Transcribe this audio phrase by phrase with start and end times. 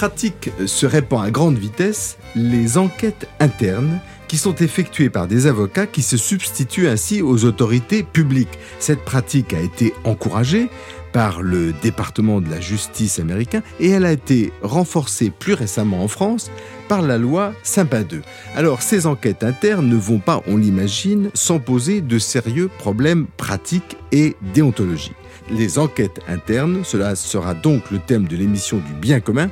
[0.00, 5.86] pratique se répand à grande vitesse, les enquêtes internes qui sont effectuées par des avocats
[5.86, 8.58] qui se substituent ainsi aux autorités publiques.
[8.78, 10.70] Cette pratique a été encouragée
[11.12, 16.08] par le département de la justice américain et elle a été renforcée plus récemment en
[16.08, 16.50] France
[16.88, 18.22] par la loi Sympa 2.
[18.56, 23.98] Alors ces enquêtes internes ne vont pas, on l'imagine, sans poser de sérieux problèmes pratiques
[24.12, 25.12] et déontologiques.
[25.50, 29.50] Les enquêtes internes, cela sera donc le thème de l'émission du bien commun,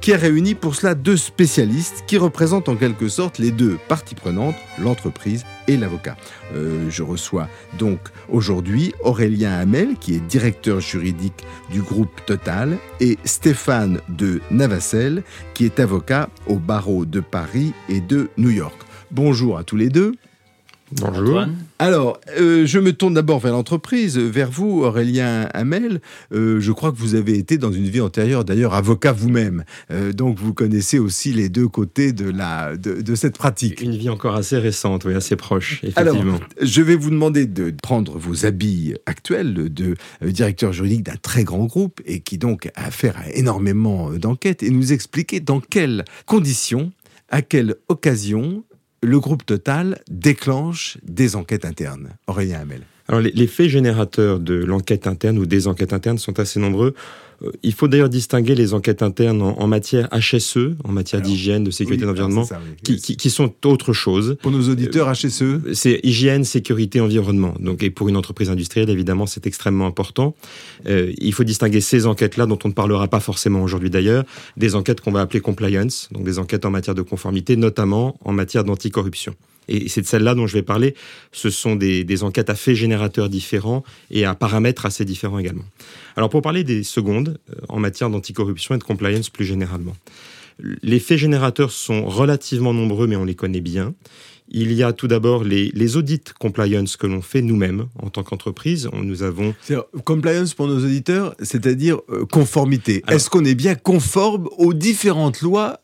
[0.00, 4.14] qui a réuni pour cela deux spécialistes qui représentent en quelque sorte les deux parties
[4.14, 6.16] prenantes, l'entreprise et l'avocat.
[6.54, 13.18] Euh, je reçois donc aujourd'hui Aurélien Hamel, qui est directeur juridique du groupe Total, et
[13.24, 15.22] Stéphane de Navacelle,
[15.54, 18.76] qui est avocat au barreau de Paris et de New York.
[19.10, 20.14] Bonjour à tous les deux.
[20.92, 21.44] Bonjour.
[21.78, 26.00] Alors, euh, je me tourne d'abord vers l'entreprise, vers vous, Aurélien Hamel.
[26.32, 29.64] Euh, je crois que vous avez été dans une vie antérieure, d'ailleurs, avocat vous-même.
[29.90, 33.82] Euh, donc, vous connaissez aussi les deux côtés de, la, de, cette pratique.
[33.82, 36.20] Une vie encore assez récente, oui, assez proche, effectivement.
[36.20, 41.44] Alors, je vais vous demander de prendre vos habits actuels de directeur juridique d'un très
[41.44, 46.04] grand groupe et qui donc a affaire à énormément d'enquêtes et nous expliquer dans quelles
[46.24, 46.92] conditions,
[47.28, 48.64] à quelle occasion
[49.02, 52.16] le groupe Total déclenche des enquêtes internes.
[52.26, 52.82] Aurélien Hamel.
[53.08, 56.94] Alors les, faits générateurs de l'enquête interne ou des enquêtes internes sont assez nombreux.
[57.42, 61.70] Euh, il faut d'ailleurs distinguer les enquêtes internes en, matière HSE, en matière d'hygiène, de
[61.70, 62.46] sécurité d'environnement,
[62.82, 64.36] qui, sont autre chose.
[64.42, 67.54] Pour nos auditeurs, HSE euh, C'est hygiène, sécurité, environnement.
[67.60, 70.34] Donc, et pour une entreprise industrielle, évidemment, c'est extrêmement important.
[70.86, 74.24] Euh, il faut distinguer ces enquêtes-là, dont on ne parlera pas forcément aujourd'hui d'ailleurs,
[74.58, 78.32] des enquêtes qu'on va appeler compliance, donc des enquêtes en matière de conformité, notamment en
[78.32, 79.34] matière d'anticorruption
[79.68, 80.94] et c'est de celle-là dont je vais parler.
[81.32, 85.64] Ce sont des, enquêtes à faits générateurs différents et à paramètres assez différents également.
[86.16, 89.94] Alors pour parler des secondes, euh, en matière d'anticorruption et de compliance plus généralement.
[90.82, 93.94] Les faits générateurs sont relativement nombreux, mais on les connaît bien.
[94.50, 98.88] Il y a tout d'abord les, audits compliance que l'on fait nous-mêmes en tant qu'entreprise.
[98.92, 99.54] Nous avons
[100.04, 103.02] compliance pour nos auditeurs, c'est-à-dire euh, conformité.
[103.08, 105.80] Est-ce qu'on est bien conforme aux différentes lois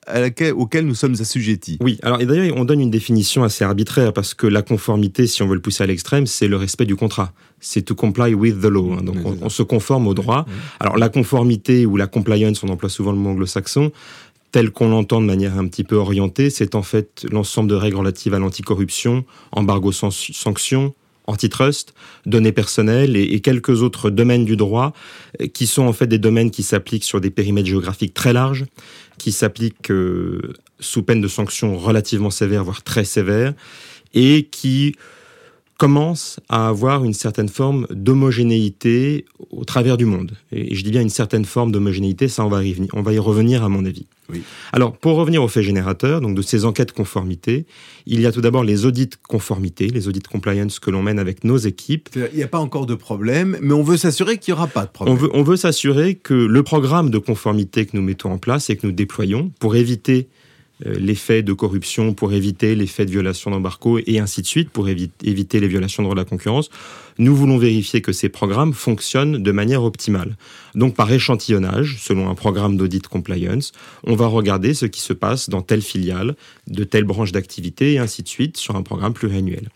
[0.55, 1.79] auxquelles nous sommes assujettis?
[1.81, 1.99] Oui.
[2.03, 5.49] Alors et d'ailleurs, on donne une définition assez arbitraire parce que la conformité, si on
[5.49, 7.33] veut le pousser à l'extrême, c'est le respect du contrat.
[7.61, 8.93] C'est to comply with the law.
[8.93, 9.03] Hein.
[9.03, 10.47] Donc on, se conforme au droit.
[10.81, 13.91] Alors la conformité ou la compliance, on emploie souvent le mot anglo-saxon
[14.55, 17.97] tel qu'on l'entend de manière un petit peu orientée, c'est en fait l'ensemble de règles
[17.97, 20.95] relatives à l'anticorruption, embargo sanctions,
[21.27, 21.93] antitrust,
[22.25, 24.93] données personnelles et, quelques autres domaines du droit
[25.43, 28.65] euh, qui sont en fait des domaines qui s'appliquent sur des périmètres géographiques très larges,
[29.19, 33.55] qui s'appliquent euh, sous peine de sanctions relativement sévères, voire très sévères,
[34.15, 34.95] et qui
[35.79, 40.33] commence à avoir une certaine forme d'homogénéité au travers du monde.
[40.53, 43.19] Et je dis bien une certaine forme d'homogénéité, ça on va, y, on va y
[43.19, 44.07] revenir à mon avis.
[44.31, 44.43] Oui.
[44.73, 47.67] Alors pour revenir aux faits générateurs, donc de ces enquêtes conformité,
[48.07, 51.45] il y a tout d'abord les audits conformité, les audits compliance que l'on mène avec
[51.45, 52.09] nos équipes.
[52.15, 54.87] Il n'y a pas encore de problème, mais on veut s'assurer qu'il n'y aura pas
[54.87, 55.17] de problème.
[55.17, 58.71] On veut, on veut s'assurer que le programme de conformité que nous mettons en place
[58.71, 60.29] et que nous déployons pour éviter
[60.81, 64.71] les faits de corruption pour éviter les faits de violation d'embargo et ainsi de suite
[64.71, 66.69] pour éviter les violations de la concurrence.
[67.19, 70.37] Nous voulons vérifier que ces programmes fonctionnent de manière optimale.
[70.75, 75.49] Donc par échantillonnage, selon un programme d'audit compliance, on va regarder ce qui se passe
[75.49, 76.35] dans telle filiale,
[76.67, 79.69] de telle branche d'activité et ainsi de suite sur un programme pluriannuel.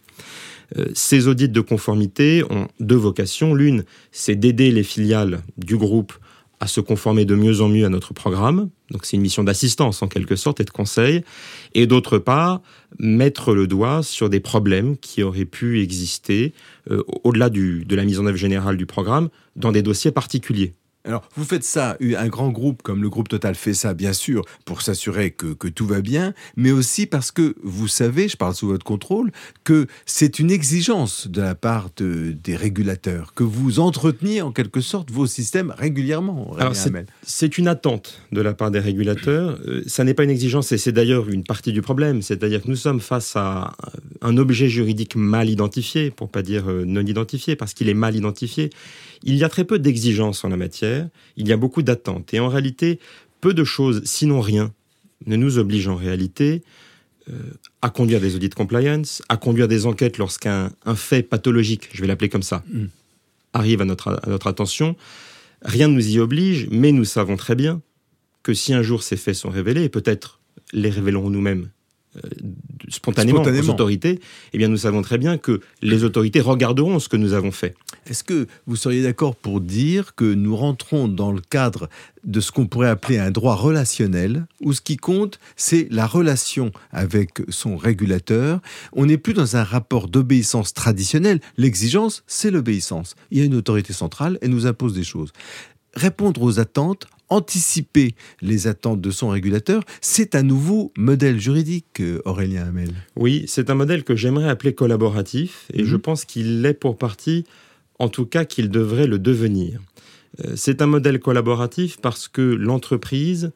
[0.77, 3.55] Euh, ces audits de conformité ont deux vocations.
[3.55, 6.13] L'une, c'est d'aider les filiales du groupe
[6.61, 8.69] à se conformer de mieux en mieux à notre programme.
[8.91, 11.23] Donc c'est une mission d'assistance en quelque sorte et de conseil.
[11.75, 12.63] Et d'autre part,
[12.99, 16.53] mettre le doigt sur des problèmes qui auraient pu exister
[16.91, 20.75] euh, au-delà de la mise en œuvre générale du programme dans des dossiers particuliers.
[21.09, 24.45] Alors, vous faites ça, un grand groupe comme le groupe Total fait ça, bien sûr,
[24.67, 28.69] pour s'assurer que, tout va bien, mais aussi parce que vous savez, je parle sous
[28.69, 29.33] votre contrôle,
[29.65, 35.11] que c'est une exigence de la part des régulateurs, que vous entreteniez en quelque sorte
[35.11, 36.55] vos systèmes régulièrement.
[36.59, 36.75] Alors,
[37.23, 39.59] c'est une attente de la part des régulateurs.
[39.67, 42.21] Euh, ça n'est pas une exigence, et c'est d'ailleurs une partie du problème.
[42.21, 43.73] C'est-à-dire que nous sommes face à
[44.21, 48.15] un objet juridique mal identifié, pour pas dire euh, non identifié, parce qu'il est mal
[48.15, 48.69] identifié.
[49.23, 52.33] Il y a très peu d'exigences en la matière, il y a beaucoup d'attentes.
[52.35, 52.99] Et en réalité,
[53.41, 54.73] peu de choses, sinon rien,
[55.27, 56.63] ne nous obligent en réalité
[57.83, 62.29] à conduire des audits compliance, à conduire des enquêtes lorsqu'un fait pathologique, je vais l'appeler
[62.29, 62.87] comme ça, mm.
[63.53, 64.97] arrive à notre, à notre attention.
[65.63, 67.83] Rien ne nous y oblige, mais nous savons très bien
[68.43, 70.41] que si un jour ces faits sont révélés, et peut-être
[70.73, 71.71] les révélerons nous-mêmes
[72.17, 72.21] euh,
[72.89, 74.21] spontanément, aux autorités,
[74.53, 77.75] eh bien nous savons très bien que les autorités regarderont ce que nous avons fait.
[78.09, 81.89] Est-ce que vous seriez d'accord pour dire que nous rentrons dans le cadre
[82.25, 86.73] de ce qu'on pourrait appeler un droit relationnel, où ce qui compte, c'est la relation
[86.91, 88.61] avec son régulateur?
[88.93, 91.41] On n'est plus dans un rapport d'obéissance traditionnelle.
[91.59, 93.15] L'exigence, c'est l'obéissance.
[93.31, 95.33] Il y a une autorité centrale, elle nous impose des choses.
[95.95, 102.69] Répondre aux attentes anticiper les attentes de son régulateur, c'est un nouveau modèle juridique, Aurélien
[102.69, 102.91] Hamel.
[103.17, 106.01] Oui, c'est un modèle que j'aimerais appeler collaboratif, et je mhm.
[106.03, 107.45] pense qu'il l'est pour partie,
[107.99, 109.81] en tout cas qu'il devrait le devenir.
[110.45, 113.53] Euh, c'est un modèle collaboratif parce que l'entreprise,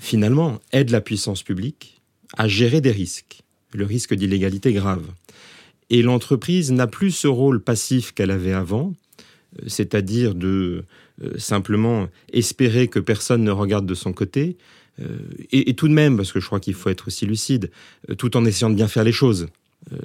[0.00, 2.00] finalement, aide la puissance publique
[2.36, 3.42] à gérer des risques,
[3.72, 5.04] le risque d'illégalité grave.
[5.90, 8.94] Et l'entreprise n'a plus ce rôle passif qu'elle avait avant,
[9.60, 10.84] euh, c'est-à-dire de
[11.22, 14.56] euh, simplement espérer que personne ne regarde de son côté,
[15.52, 17.70] et, tout de même, parce que je crois qu'il faut être aussi lucide,
[18.16, 19.48] tout en essayant de bien faire les choses.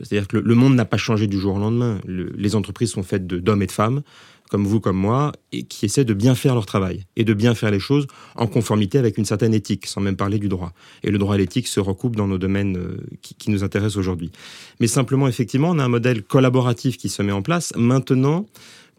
[0.04, 2.00] C'est-à-dire que le, monde n'a pas changé du jour au lendemain.
[2.06, 4.02] les entreprises sont faites d'hommes et de femmes,
[4.50, 7.56] comme vous, comme moi, et qui essaient de bien faire leur travail et de bien
[7.56, 8.06] faire les choses
[8.36, 10.74] en conformité avec une certaine éthique, sans même parler du droit.
[11.04, 14.32] Et le droit et l'éthique se recoupent dans nos domaines qui, qui nous intéressent aujourd'hui.
[14.80, 17.74] Mais simplement, effectivement, on a un modèle collaboratif qui se met en place.
[17.76, 18.46] Maintenant,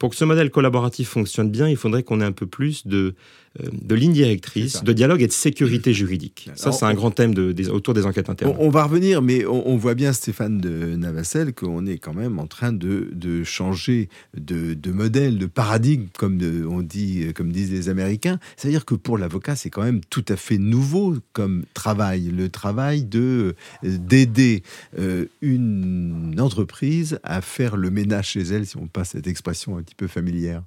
[0.02, 3.14] pour que ce modèle collaboratif fonctionne bien, il faudrait qu'on ait un peu plus de,
[3.60, 6.50] euh, de lignes directrices, de dialogue et de sécurité juridique.
[6.54, 8.56] Ça, c'est un grand thème de, autour des enquêtes internes.
[8.58, 12.46] On, va revenir, mais on, voit bien, Stéphane de Navacel, qu'on est quand même en
[12.46, 17.90] train de, de changer de, de, modèle, de paradigme, comme on dit, comme disent les
[17.90, 18.38] Américains.
[18.56, 23.04] C'est-à-dire que pour l'avocat, c'est quand même tout à fait nouveau comme travail, le travail
[23.04, 24.62] de d'aider
[24.98, 29.82] euh, une entreprise à faire le ménage chez elle, si on passe cette expression un
[29.82, 30.62] petit peu familière.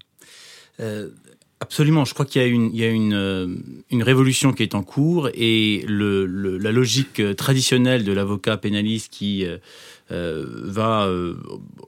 [0.79, 1.09] Euh,
[1.61, 3.47] Absolument, je crois qu'il y a, une, il y a une, euh,
[3.89, 6.25] une, révolution qui est en cours et le,
[6.57, 9.45] la logique traditionnelle de l'avocat pénaliste qui
[10.11, 11.09] euh, va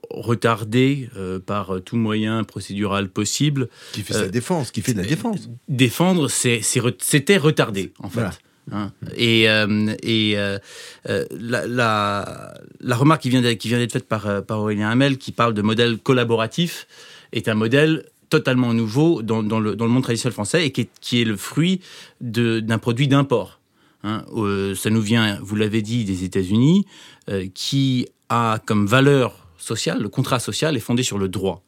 [0.08, 1.10] retarder
[1.44, 3.68] par tout moyen procédural possible.
[3.92, 5.50] Qui fait sa défense, qui fait de la défense.
[5.68, 8.40] Défendre, c'était retarder, en fait.
[8.72, 8.90] Hein.
[9.16, 15.30] Et, et la, la, la, remarque qui vient d'être faite par, par Aurélien Hamel, qui
[15.30, 16.86] parle de modèle collaboratif,
[17.32, 21.80] est un modèle totalement nouveau dans, le, monde traditionnel français et qui est, le fruit
[22.20, 23.60] d'un produit d'import.
[24.04, 24.24] Hein.
[24.36, 26.84] Euh, ça nous vient, vous l'avez dit, des États-Unis,
[27.28, 31.64] euh, qui a comme valeur sociale, le contrat social est fondé sur le droit.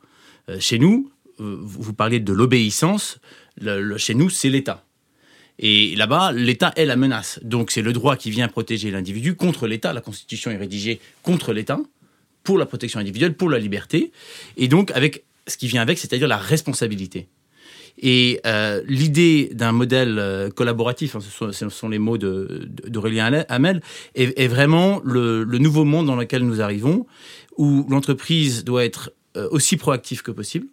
[0.48, 3.18] Euh, chez nous, vous parliez de l'obéissance,
[3.96, 4.84] chez nous, c'est l'État.
[5.58, 7.40] Et là-bas, l'État est la menace.
[7.42, 9.94] Donc c'est le droit qui vient protéger l'individu contre l'État.
[9.94, 11.80] La Constitution est rédigée contre l'État,
[12.44, 14.12] pour la protection individuelle, pour la liberté.
[14.58, 17.28] Et donc avec ce qui vient avec, c'est-à-dire la responsabilité.
[17.98, 23.82] Et euh, l'idée d'un modèle euh, collaboratif, hein, ce, sont, les mots d'Aurélien Hamel,
[24.14, 27.06] est, vraiment le, nouveau monde dans lequel nous arrivons,
[27.58, 30.66] où l'entreprise doit être euh, aussi proactive que possible,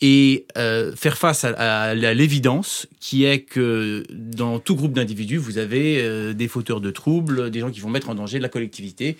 [0.00, 6.00] et euh, faire face à, l'évidence qui est que dans tout groupe d'individus, vous avez
[6.00, 9.16] euh, des fauteurs de troubles, des gens qui vont mettre en danger la collectivité.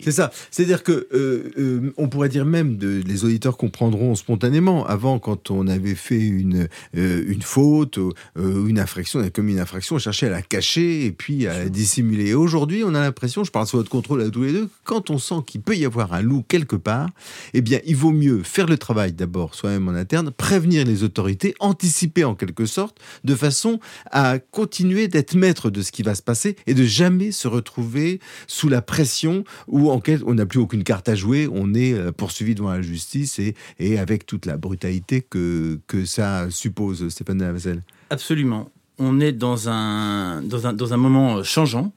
[0.00, 0.30] C'est ça.
[0.50, 4.86] C'est-à-dire que euh, on pourrait dire même de les auditeurs comprendront spontanément.
[4.86, 9.60] Avant, quand on avait fait une une faute ou une infraction, on avait commis une
[9.60, 12.34] infraction, on cherchait à la cacher et puis à la dissimuler.
[12.34, 15.18] Aujourd'hui, on a l'impression, je parle sous votre contrôle à tous les deux, quand on
[15.18, 17.08] sent qu'il peut y avoir un loup quelque part,
[17.54, 21.54] eh bien, il vaut mieux faire le travail d'abord soi-même en interne, prévenir les autorités,
[21.60, 26.22] anticiper en quelque sorte, de façon à continuer d'être maître de ce qui va se
[26.22, 30.84] passer et de jamais se retrouver sous la pression où en on n'a plus aucune
[30.84, 34.56] carte à jouer, on est euh, poursuivi devant la justice et, et avec toute la
[34.56, 37.82] brutalité que, que ça suppose, Stéphane Navazel.
[38.10, 38.70] Absolument.
[38.98, 41.92] On est dans un, dans un, dans un moment changeant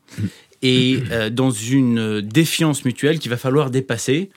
[0.61, 4.29] et euh, dans une défiance mutuelle qu'il va falloir dépasser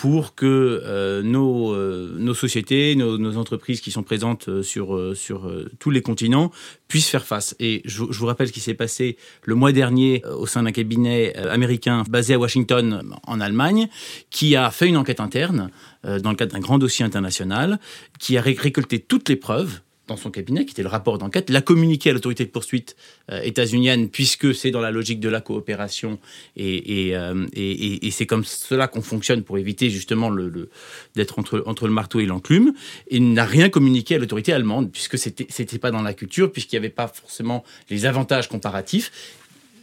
[0.00, 0.46] pour que
[0.82, 6.00] euh, nos, euh, nos, sociétés, nos, entreprises qui sont présentes euh, sur, sur tous les
[6.00, 6.50] continents
[6.88, 7.54] puissent faire face.
[7.60, 11.36] Et je, vous rappelle ce qui s'est passé le mois dernier au sein d'un cabinet
[11.36, 13.88] américain basé à Washington, en Allemagne,
[14.30, 15.70] qui a fait une enquête interne
[16.02, 17.78] dans le cadre d'un grand dossier international,
[18.18, 19.80] qui a récolté toutes les preuves
[20.10, 22.96] dans son cabinet, qui était le rapport d'enquête, l'a communiqué à l'autorité de poursuite
[23.30, 26.18] euh, états-unienne, puisque c'est dans la logique de la coopération,
[26.56, 30.68] et, euh, et, et, c'est comme cela qu'on fonctionne pour éviter justement le,
[31.14, 32.74] d'être entre, entre le marteau et l'enclume,
[33.08, 36.74] et n'a rien communiqué à l'autorité allemande, puisque c'était, c'était pas dans la culture, puisqu'il
[36.74, 39.10] n'y avait pas forcément les avantages comparatifs.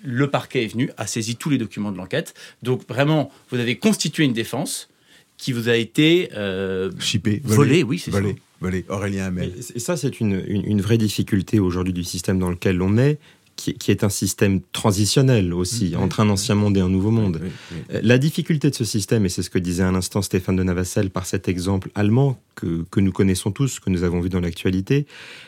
[0.03, 2.34] le parquet est venu, a saisi tous les documents de l'enquête.
[2.63, 4.89] Donc vraiment, vous avez constitué une défense
[5.38, 8.19] qui vous a été euh, Chippé, volée, oui, c'est ça.
[8.61, 9.53] Volé, Aurélien Hamel.
[9.75, 13.19] Et ça, c'est une, une, vraie difficulté aujourd'hui du système dans lequel on est.
[13.55, 17.41] Qui, qui, est un système transitionnel aussi, entre un ancien monde et un nouveau monde.
[17.89, 21.09] La difficulté de ce système, et c'est ce que disait à l'instant Stéphane de Navassel
[21.09, 25.07] par cet exemple allemand que, que nous connaissons tous, que nous avons vu dans l'actualité,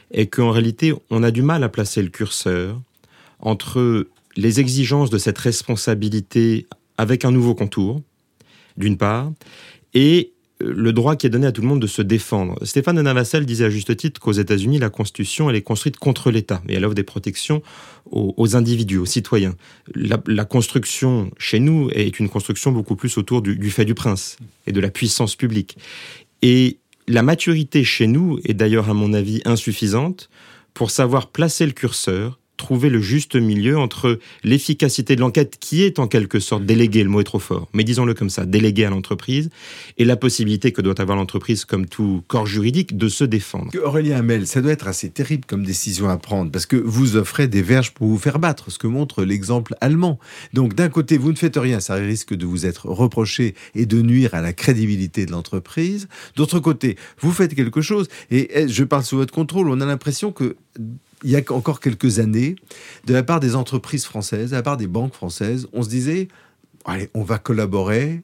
[0.09, 2.81] est qu'en réalité, on a du mal à placer le curseur
[3.41, 6.65] entre les exigences de cette responsabilité
[6.97, 8.01] avec un nouveau contour,
[8.75, 9.31] d'une part,
[9.93, 12.57] et le droit qui est donné à tout le monde de se défendre.
[12.63, 16.31] Stéphane de Navassel disait à juste titre qu'aux États-Unis, la Constitution, elle est construite contre
[16.31, 17.61] l'État et elle offre des protections
[18.11, 19.55] aux, individus, aux citoyens.
[19.95, 24.37] La, construction chez nous est une construction beaucoup plus autour du, du fait du prince
[24.67, 25.77] et de la puissance publique.
[26.41, 30.29] Et la maturité chez nous est d'ailleurs, à mon avis, insuffisante
[30.73, 35.97] pour savoir placer le curseur trouver le juste milieu entre l'efficacité de l'enquête qui est
[35.97, 38.91] en quelque sorte déléguée, le mot est trop fort, mais disons-le comme ça, déléguée à
[38.91, 39.49] l'entreprise,
[39.97, 43.71] et la possibilité que doit avoir l'entreprise comme tout corps juridique de se défendre.
[43.83, 47.47] Aurélien Hamel, ça doit être assez terrible comme décision à prendre, parce que vous offrez
[47.47, 50.19] des verges pour vous faire battre, ce que montre l'exemple allemand.
[50.53, 54.01] Donc d'un côté, vous ne faites rien, ça risque de vous être reproché et de
[54.01, 56.07] nuire à la crédibilité de l'entreprise.
[56.35, 59.85] D'autre côté, vous faites quelque chose, et eh, je parle sous votre contrôle, on a
[59.85, 60.57] l'impression que
[61.23, 62.55] il y a encore quelques années,
[63.05, 66.27] de la part des entreprises françaises, de la part des banques françaises, on se disait,
[66.85, 68.21] allez, on va collaborer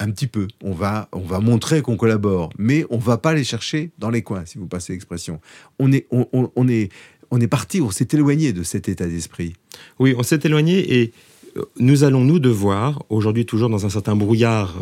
[0.00, 3.44] un petit peu, on va, on va montrer qu'on collabore, mais on va pas les
[3.44, 5.40] chercher dans les coins, si vous passez l'expression.
[5.78, 6.90] On est, on, est,
[7.30, 9.54] on est parti, on s'est éloigné de cet état d'esprit.
[10.00, 11.12] Oui, on s'est éloigné et
[11.56, 14.74] euh, nous allons nous devoir, aujourd'hui toujours dans un certain brouillard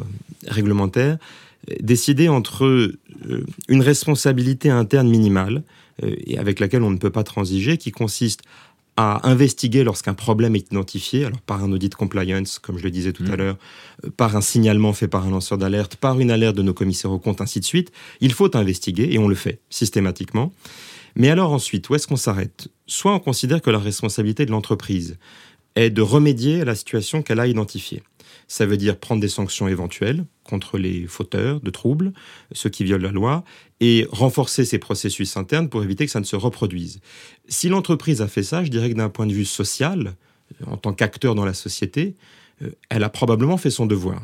[0.46, 1.18] réglementaire,
[1.80, 2.92] décider entre
[3.68, 5.62] une responsabilité interne minimale,
[6.02, 8.42] euh, et avec laquelle on ne peut pas transiger, qui consiste
[8.96, 13.12] à investiguer lorsqu'un problème est identifié, alors par un audit compliance, comme je le disais
[13.12, 13.36] tout à mmh.
[13.36, 13.56] l'heure,
[14.04, 17.10] euh, par un signalement fait par un lanceur d'alerte, par une alerte de nos commissaires
[17.10, 17.90] aux comptes, ainsi de suite.
[18.20, 20.52] Il faut investiguer et on le fait systématiquement.
[21.16, 22.68] Mais alors ensuite, où est-ce qu'on s'arrête?
[22.86, 25.18] Soit on considère que la responsabilité de l'entreprise
[25.74, 28.02] est de remédier à la situation qu'elle a identifiée.
[28.52, 32.12] Ça veut dire prendre des sanctions éventuelles contre les fauteurs de troubles,
[32.52, 33.44] ceux qui violent la loi,
[33.80, 37.00] et renforcer ses processus internes pour éviter que ça ne se reproduise.
[37.48, 40.16] Si l'entreprise a fait ça, je dirais que d'un point de vue social,
[40.66, 42.14] en tant qu'acteur dans la société,
[42.60, 44.22] euh, elle a probablement fait son devoir.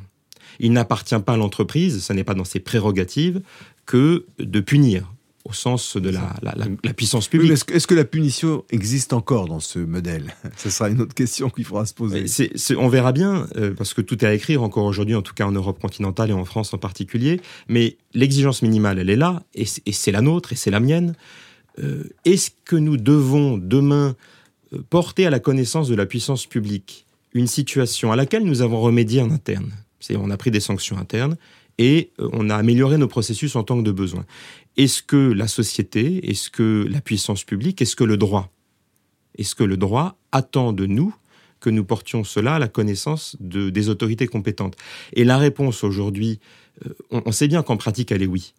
[0.61, 3.41] Il n'appartient pas à l'entreprise, ce n'est pas dans ses prérogatives,
[3.87, 5.11] que de punir
[5.49, 7.53] au sens de la, puissance publique.
[7.53, 10.35] Est-ce que, la punition existe encore dans ce modèle?
[10.57, 12.27] Ce sera une autre question qu'il faudra se poser.
[12.77, 15.47] on verra bien, euh, parce que tout est à écrire encore aujourd'hui, en tout cas
[15.47, 17.41] en Europe continentale et en France en particulier.
[17.69, 21.15] Mais l'exigence minimale, elle est là, et c'est la nôtre, et c'est la mienne.
[21.79, 24.17] Euh, est-ce que nous devons demain
[24.75, 28.81] euh, porter à la connaissance de la puissance publique une situation à laquelle nous avons
[28.81, 29.71] remédié en interne?
[30.01, 31.37] C'est on a pris des sanctions internes
[31.79, 34.25] et on a amélioré nos processus en tant que de besoin.
[34.79, 38.53] Est-ce que la société, est-ce que la puissance publique, est-ce que le droit?
[39.37, 41.15] Est-ce que le droit attend de nous
[41.59, 44.77] que nous portions cela à la connaissance de, des autorités compétentes?
[45.15, 46.39] Et la réponse aujourd'hui,
[46.87, 48.55] euh, on, sait bien qu'en pratique, elle est oui.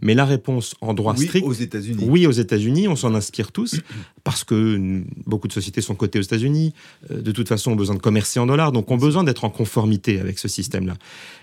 [0.00, 1.46] Mais la réponse en droit oui strict.
[1.46, 2.04] aux États-Unis.
[2.08, 3.80] Oui, aux États-Unis, on s'en inspire tous,
[4.24, 6.74] parce que beaucoup de sociétés sont cotées aux États-Unis,
[7.12, 9.50] euh, de toute façon ont besoin de commercer en dollars, donc ont besoin d'être en
[9.50, 10.94] conformité avec ce système-là.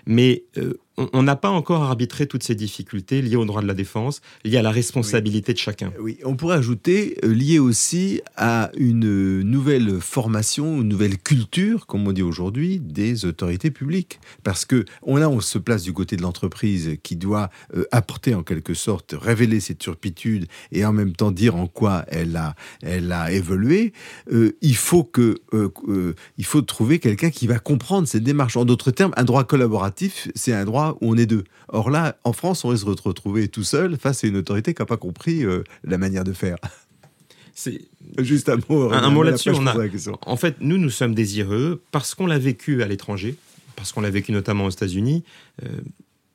[0.04, 3.74] Mais euh, on n'a pas encore arbitré toutes ces difficultés liées au droit de la
[3.74, 5.92] défense, liées à la responsabilité de chacun.
[5.98, 12.06] Oui, on pourrait ajouter euh, liées aussi à une nouvelle formation, une nouvelle culture, comme
[12.06, 14.20] on dit aujourd'hui, des autorités publiques.
[14.42, 18.42] Parce que là, on se place du côté de l'entreprise qui doit euh, apporter en
[18.42, 23.12] quelque sorte, révéler ses turpitudes et en même temps dire en quoi elle a, elle
[23.12, 23.92] a évolué.
[24.30, 25.40] Euh, il faut que,
[26.38, 28.56] il faut trouver quelqu'un qui va comprendre cette démarche.
[28.56, 31.44] En d'autres termes, un droit collaboratif, c'est un droit où on est deux.
[31.68, 34.74] Or là, en France, on risque de se retrouver tout seul face à une autorité
[34.74, 36.56] qui n'a pas compris euh, la manière de faire.
[37.54, 37.80] C'est
[38.18, 38.92] juste un mot.
[38.92, 39.50] Un, mot là-dessus.
[40.26, 43.36] En fait, nous, nous sommes désireux parce qu'on l'a vécu à l'étranger,
[43.76, 45.24] parce qu'on l'a vécu notamment aux États-Unis.
[45.62, 45.68] Euh,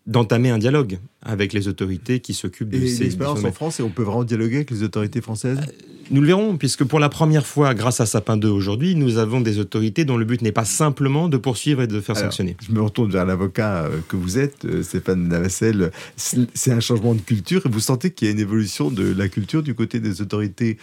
[0.07, 3.83] d'entamer un dialogue avec les autorités qui s'occupent de et ces l'expérience en France et
[3.83, 5.59] on peut vraiment dialoguer avec les autorités françaises?
[5.59, 5.71] Euh,
[6.11, 9.41] Nous le verrons, puisque pour la première fois, grâce à Sapin 2 aujourd'hui, nous avons
[9.41, 12.55] des autorités dont le but n'est pas simplement de poursuivre et de faire sanctionner.
[12.65, 15.91] Je me retourne vers l'avocat euh, que vous êtes, euh, Stéphane Navassel.
[16.15, 19.27] C'est un changement de culture et vous sentez qu'il y a une évolution de la
[19.27, 20.77] culture du côté des autorités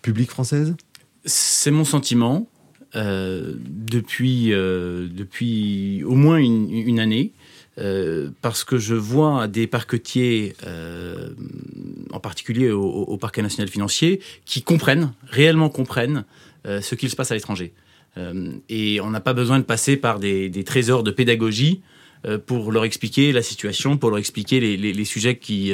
[0.00, 0.74] publiques françaises?
[1.26, 2.48] C'est mon sentiment.
[2.94, 7.32] depuis, depuis au moins une année.
[7.80, 11.30] Euh, parce que je vois des parquetiers, euh,
[12.12, 16.24] en particulier au, parquet national financier, qui comprennent, réellement comprennent
[16.64, 17.72] ce qu'il se passe à l'étranger.
[18.68, 21.80] et on n'a pas besoin de passer par des, trésors de pédagogie
[22.44, 25.72] pour leur expliquer la situation, pour leur expliquer les, sujets qui,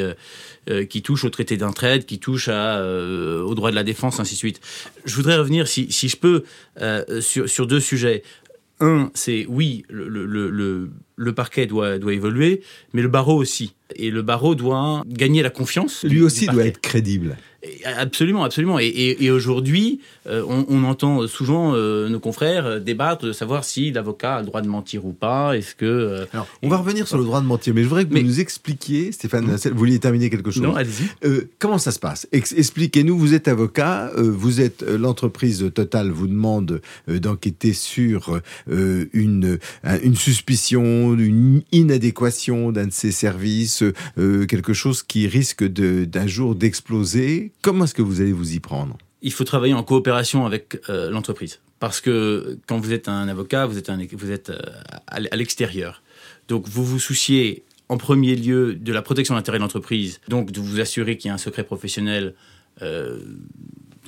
[0.88, 4.38] qui touchent au traité d'entraide, qui touchent à, au droit de la défense, ainsi de
[4.38, 4.60] suite.
[5.04, 6.44] Je voudrais revenir, si, je peux,
[7.20, 8.22] sur, deux sujets.
[8.78, 13.74] Un, c'est oui, le, le parquet doit, doit évoluer, mais le barreau aussi.
[13.94, 16.04] Et le barreau doit gagner la confiance.
[16.04, 17.36] Lui aussi doit être crédible.
[17.84, 18.78] Absolument, absolument.
[18.78, 24.36] Et, aujourd'hui, euh, on, entend souvent euh, nos confrères euh, débattre de savoir si l'avocat
[24.36, 25.56] a le droit de mentir ou pas.
[25.56, 28.12] Est-ce que Alors, on va revenir sur le droit de mentir, mais je voudrais que
[28.12, 29.70] vous nous expliquiez, Stéphane mmh.
[29.70, 31.08] vous vouliez terminer quelque chose Non, allez-y.
[31.58, 32.26] comment ça se passe?
[32.32, 33.18] Expliquez-nous.
[33.18, 39.58] Vous êtes avocat, vous êtes l'entreprise Total vous demande d'enquêter sur une
[40.02, 43.84] une suspicion, une inadéquation d'un de ses services,
[44.16, 46.96] quelque chose qui risque d'un jour d'exploser
[47.62, 48.96] Comment est-ce que vous allez vous y prendre?
[49.22, 51.60] Il faut travailler en coopération avec euh, l'entreprise.
[51.78, 54.60] Parce que quand vous êtes un avocat, vous êtes, vous êtes euh,
[55.06, 56.02] à l'extérieur.
[56.48, 60.52] Donc vous vous souciez en premier lieu de la protection de l'intérêt de l'entreprise, donc
[60.52, 62.34] de vous assurer qu'il y a un secret professionnel
[62.82, 63.18] euh,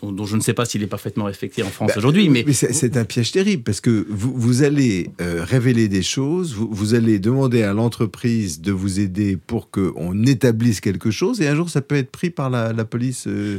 [0.03, 2.29] dont, je ne sais pas s'il est parfaitement respecté en France bah, aujourd'hui.
[2.29, 6.69] Mais, c'est un piège terrible parce que vous, vous allez euh, révéler des choses, vous,
[6.71, 11.55] vous allez demander à l'entreprise de vous aider pour qu'on établisse quelque chose, et un
[11.55, 13.27] jour ça peut être pris par la, police.
[13.27, 13.59] Euh,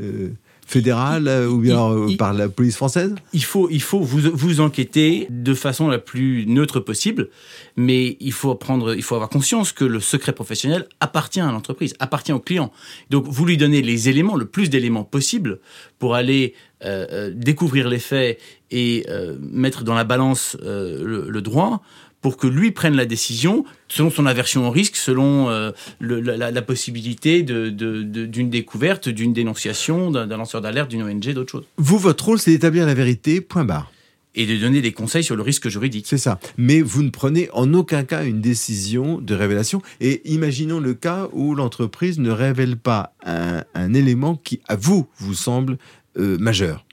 [0.00, 0.28] euh,
[0.72, 3.14] fédérale euh, ou bien euh, par la police française?
[3.32, 7.28] Il faut, il faut vous, vous enquêter de façon la plus neutre possible,
[7.76, 11.94] mais il faut, prendre, il faut avoir conscience que le secret professionnel appartient à l'entreprise,
[11.98, 12.72] appartient au client.
[13.10, 15.60] Donc vous lui donnez les éléments, le plus d'éléments possible
[15.98, 19.04] pour aller euh, découvrir les faits et
[19.38, 21.82] mettre dans la balance le, droit
[22.22, 27.42] pour que lui prenne la décision selon son aversion au risque, selon euh, la, possibilité
[27.42, 31.66] d'une de, découverte, d'une dénonciation, d'un lanceur d'alerte, d'une ONG, d'autres choses.
[31.76, 33.92] Vous, votre rôle, c'est d'établir la vérité, point barre.
[34.34, 36.06] Et de donner des conseils sur le risque juridique.
[36.08, 36.40] C'est ça.
[36.56, 39.82] Mais vous ne prenez en aucun cas une décision de révélation.
[40.00, 45.34] Et imaginons le cas où l'entreprise ne révèle pas un, élément qui, à vous, vous
[45.34, 45.76] semble
[46.16, 46.86] euh, majeur.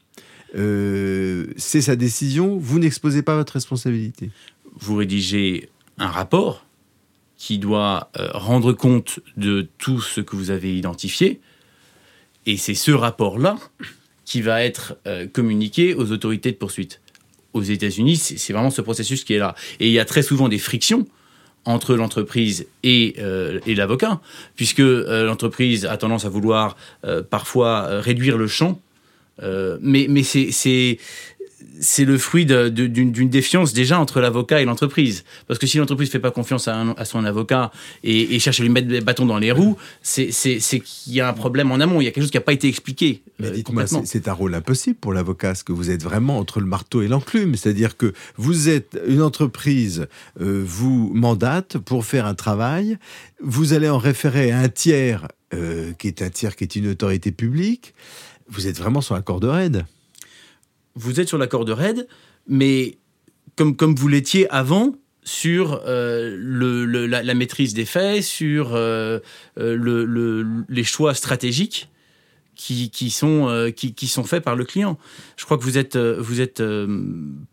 [0.57, 4.31] Euh, c'est sa décision, vous n'exposez pas votre responsabilité
[4.75, 6.65] vous rédigez un rapport
[7.39, 11.39] qui doit euh, rendre compte de tout ce que vous avez identifié.
[12.45, 13.57] Et c'est ce rapport-là
[14.25, 17.01] qui va être euh, communiqué aux autorités de poursuite.
[17.53, 19.55] Aux États-Unis, c'est vraiment ce processus qui est là.
[19.79, 21.07] Et il y a très souvent des frictions
[21.65, 24.21] entre l'entreprise et, euh, l'avocat,
[24.55, 26.77] puisque l'entreprise a tendance à vouloir
[27.29, 28.79] parfois réduire le champ.
[29.41, 30.99] mais mais c'est
[31.79, 35.23] c'est le fruit d'une défiance déjà entre l'avocat et l'entreprise.
[35.47, 37.71] Parce que si l'entreprise ne fait pas confiance à, son avocat
[38.03, 41.33] et, cherche à lui mettre des bâtons dans les roues, c'est qu'il y a un
[41.33, 43.21] problème en amont, il y a quelque chose qui n'a pas été expliqué.
[43.39, 46.65] Mais dites-moi, c'est un rôle impossible pour l'avocat, parce que vous êtes vraiment entre le
[46.65, 47.55] marteau et l'enclume.
[47.55, 50.07] C'est-à-dire que vous êtes une entreprise,
[50.41, 52.97] euh, vous mandate pour faire un travail,
[53.41, 56.87] vous allez en référer à un tiers, euh, qui est un tiers qui est une
[56.87, 57.93] autorité publique,
[58.49, 59.85] vous êtes vraiment sur un corde raide
[60.99, 62.07] vous êtes sur la corde raide,
[62.47, 62.97] mais
[63.55, 66.37] comme, comme vous l'étiez avant sur euh,
[67.07, 69.19] la, maîtrise des faits, sur euh,
[69.59, 71.89] euh, le, les choix stratégiques
[72.55, 74.97] qui, sont, qui, sont faits par le client.
[75.37, 76.61] Je crois que vous êtes, vous êtes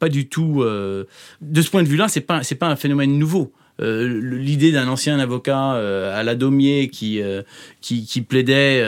[0.00, 0.64] pas du tout...
[0.64, 3.52] de ce point de vue-là, c'est pas, c'est pas un phénomène nouveau.
[3.80, 7.42] Euh, l'idée d'un ancien avocat euh, à la Daumier qui, euh,
[7.82, 8.82] qui, qui, plaidait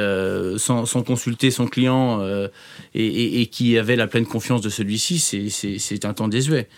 [0.56, 2.26] sans, sans, consulter son client
[2.94, 6.68] et, et, qui avait la pleine confiance de celui-ci, c'est un temps désuet.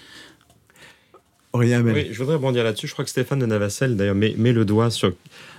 [1.53, 2.87] Oui, je voudrais rebondir là-dessus.
[2.87, 5.13] Je crois que Stéphane de Navacelle, d'ailleurs, met, met, le doigt sur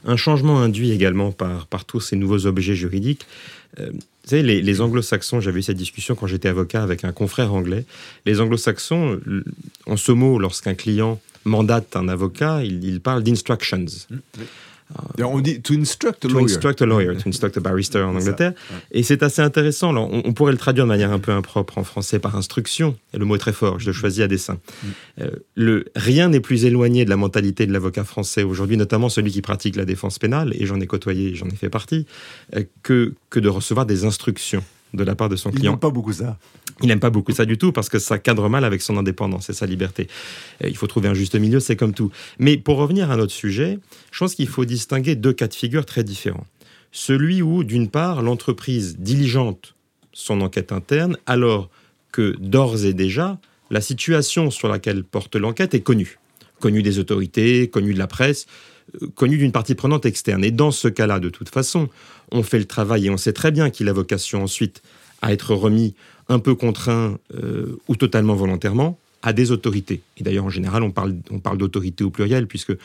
[0.05, 3.27] un changement induit également par, par tous ces nouveaux objets juridiques.
[3.77, 7.53] vous savez, les, les anglo-saxons, j'avais eu cette discussion quand j'étais avocat avec un confrère
[7.53, 7.83] anglais.
[8.25, 9.19] Les anglo-saxons,
[9.85, 13.86] en ce mot, lorsqu'un client mandate un avocat, il, parle d'instructions.
[15.19, 16.39] Euh, on dit to instruct a lawyer.
[16.39, 18.54] To instruct a lawyer, to instruct a barrister en Angleterre.
[18.91, 19.95] Et c'est assez intéressant.
[19.95, 22.95] on, pourrait le traduire de manière un peu impropre en français par instruction.
[23.13, 24.56] Et le mot est très fort, je le choisis à dessein.
[24.56, 24.88] Mm.
[25.21, 29.32] Euh, le, rien n'est plus éloigné de la mentalité de l'avocat français aujourd'hui, notamment celui
[29.32, 32.06] qui pratique la défense pénale, et j'en ai côtoyé, j'en ai fait partie,
[32.56, 35.73] euh, que, que de recevoir des instructions de la part de son client.
[35.73, 36.38] Il pas beaucoup ça.
[36.82, 39.49] Il n'aime pas beaucoup ça du tout parce que ça cadre mal avec son indépendance
[39.49, 40.08] et sa liberté.
[40.65, 42.12] Il faut trouver un juste milieu, c'est comme tout.
[42.39, 43.80] Mais pour revenir à notre sujet,
[44.12, 46.45] je pense qu'il faut distinguer deux cas de figure très différents.
[46.91, 49.75] Celui où, d'une part, l'entreprise diligente
[50.13, 51.69] son enquête interne, alors
[52.12, 56.19] que d'ores et déjà, la situation sur laquelle porte l'enquête est connue.
[56.60, 58.45] Connue des autorités, connue de la presse,
[59.01, 60.43] euh, connue d'une partie prenante externe.
[60.43, 61.89] Et dans ce cas-là, de toute façon,
[62.32, 64.82] on fait le travail et on sait très bien qu'il a vocation ensuite
[65.22, 65.94] à être remis
[66.30, 67.17] un peu contraint
[67.88, 70.02] ou totalement volontairement à des autorités.
[70.17, 72.78] Et d'ailleurs, en général, on parle, on parle d'autorité au pluriel, puisque euh,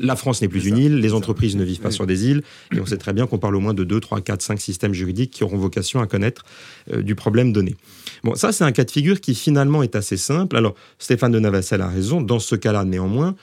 [0.00, 2.42] la France n'est plus une île, les entreprises ne vivent pas sur des îles,
[2.74, 4.94] et on sait très bien qu'on parle au moins de 2, 3, 4, 5 systèmes
[4.94, 6.44] juridiques qui auront vocation à connaître
[6.92, 7.76] euh, du problème donné.
[8.22, 10.56] Bon, ça, c'est un cas de figure qui finalement est assez simple.
[10.56, 12.22] Alors, Stéphane de Navassel a raison.
[12.22, 13.34] Dans ce cas-là, néanmoins,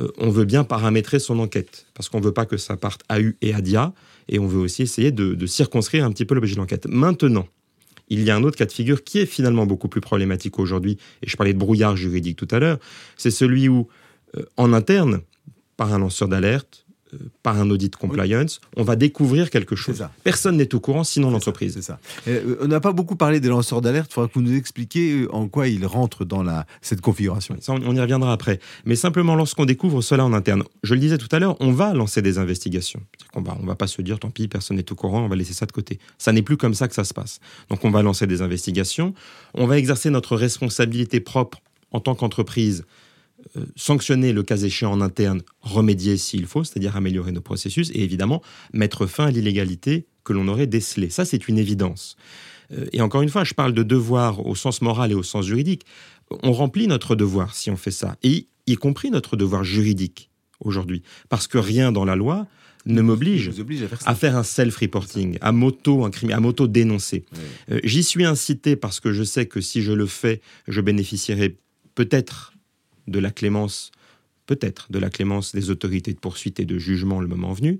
[0.00, 3.02] euh, on veut bien paramétrer son enquête, parce qu'on ne veut pas que ça parte
[3.08, 3.92] à U et à DIA,
[4.30, 6.86] et on veut aussi essayer de, circonscrire un petit peu l'objet de l'enquête.
[6.86, 7.46] Maintenant,
[8.08, 10.96] il y a un autre cas de figure qui est finalement beaucoup plus problématique aujourd'hui,
[11.22, 12.78] et je parlais de brouillard juridique tout à l'heure,
[13.16, 13.88] c'est celui où,
[14.36, 15.20] euh, en interne,
[15.76, 16.86] par un lanceur d'alerte,
[17.42, 20.04] par un audit compliance, on va découvrir quelque chose.
[20.24, 21.74] Personne n'est au courant, sinon l'entreprise.
[21.74, 21.98] C'est ça.
[22.28, 24.10] Euh, on n'a pas beaucoup parlé des lanceurs d'alerte.
[24.10, 27.56] Il faudra que vous nous expliquiez euh, en quoi ils rentrent dans la, cette configuration.
[27.68, 28.60] on, y reviendra après.
[28.84, 31.94] Mais simplement, lorsqu'on découvre cela en interne, je le disais tout à l'heure, on va
[31.94, 33.00] lancer des investigations.
[33.34, 35.36] On va, on va pas se dire, tant pis, personne n'est au courant, on va
[35.36, 35.98] laisser ça de côté.
[36.18, 37.40] Ça n'est plus comme ça que ça se passe.
[37.68, 39.14] Donc, on va lancer des investigations.
[39.54, 41.60] On va exercer notre responsabilité propre
[41.92, 42.84] en tant qu'entreprise
[43.56, 48.02] euh, sanctionner le cas échéant en interne, remédier s'il faut, c'est-à-dire améliorer nos processus, et
[48.02, 51.10] évidemment mettre fin à l'illégalité que l'on aurait décelée.
[51.10, 52.16] Ça, c'est une évidence.
[52.72, 55.46] Euh, et encore une fois, je parle de devoir au sens moral et au sens
[55.46, 55.84] juridique.
[56.42, 61.02] On remplit notre devoir si on fait ça, et y compris notre devoir juridique aujourd'hui,
[61.28, 62.46] parce que rien dans la loi
[62.86, 63.50] ne m'oblige
[64.06, 67.24] à, faire un self-reporting, à m'auto-dénoncer.
[67.70, 71.58] Euh, j'y suis incité parce que je sais que si je le fais, je bénéficierai
[71.94, 72.54] peut-être
[73.10, 73.92] de la clémence
[74.50, 77.78] peut-être de la clémence des autorités de poursuite et de jugement le moment venu,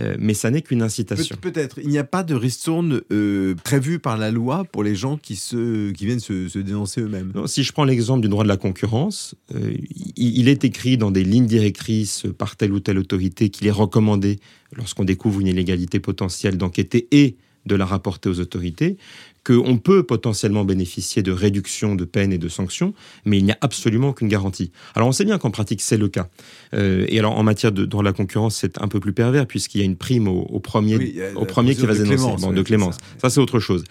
[0.00, 1.34] euh, mais ça n'est qu'une incitation.
[1.40, 1.78] peut-être.
[1.82, 5.34] Il n'y a pas de ristourne euh, prévue par la loi pour les gens qui,
[5.34, 7.32] se, qui viennent se, dénoncer eux-mêmes.
[7.46, 9.72] Si je prends l'exemple du droit de la concurrence, euh,
[10.16, 14.40] il, est écrit dans des lignes directrices par telle ou telle autorité qu'il est recommandé,
[14.76, 18.98] lorsqu'on découvre une illégalité potentielle, d'enquêter et de la rapporter aux autorités
[19.44, 23.58] qu'on peut potentiellement bénéficier de réductions de peines et de sanctions, mais il n'y a
[23.60, 24.70] absolument aucune garantie.
[24.94, 26.28] Alors on sait bien qu'en pratique c'est le cas.
[26.74, 29.82] Euh, et alors en matière de la concurrence, c'est un peu plus pervers puisqu'il y
[29.82, 32.96] a une prime au, premier, au premier qui va se dénoncer, de clémence.
[33.18, 33.84] Ça, c'est autre chose.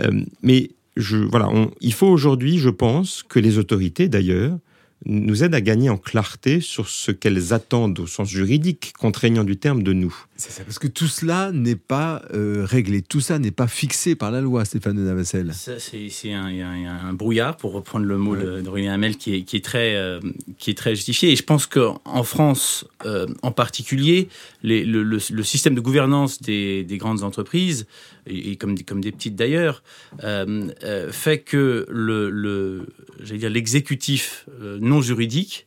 [0.00, 0.10] Euh,
[0.42, 4.58] mais je, voilà, il faut aujourd'hui, je pense, que les autorités d'ailleurs
[5.06, 9.56] nous aident à gagner en clarté sur ce qu'elles attendent au sens juridique, contraignant du
[9.56, 10.14] terme, de nous.
[10.36, 14.16] C'est ça, parce que tout cela n'est pas euh, réglé, tout ça n'est pas fixé
[14.16, 15.52] par la loi, Stéphane de Navassel.
[15.54, 19.64] C'est un, un, brouillard, pour reprendre le mot de d'Aurélien Hamel, qui est, qui, est
[19.64, 20.18] très, euh,
[20.58, 21.30] qui est très justifié.
[21.30, 24.28] Et je pense qu'en France, euh, en particulier,
[24.64, 27.86] les, le, le, système de gouvernance des, des grandes entreprises,
[28.26, 29.84] et, comme, comme des petites d'ailleurs,
[31.12, 32.86] fait que le, le
[33.30, 34.46] l'exécutif
[34.80, 35.66] non juridique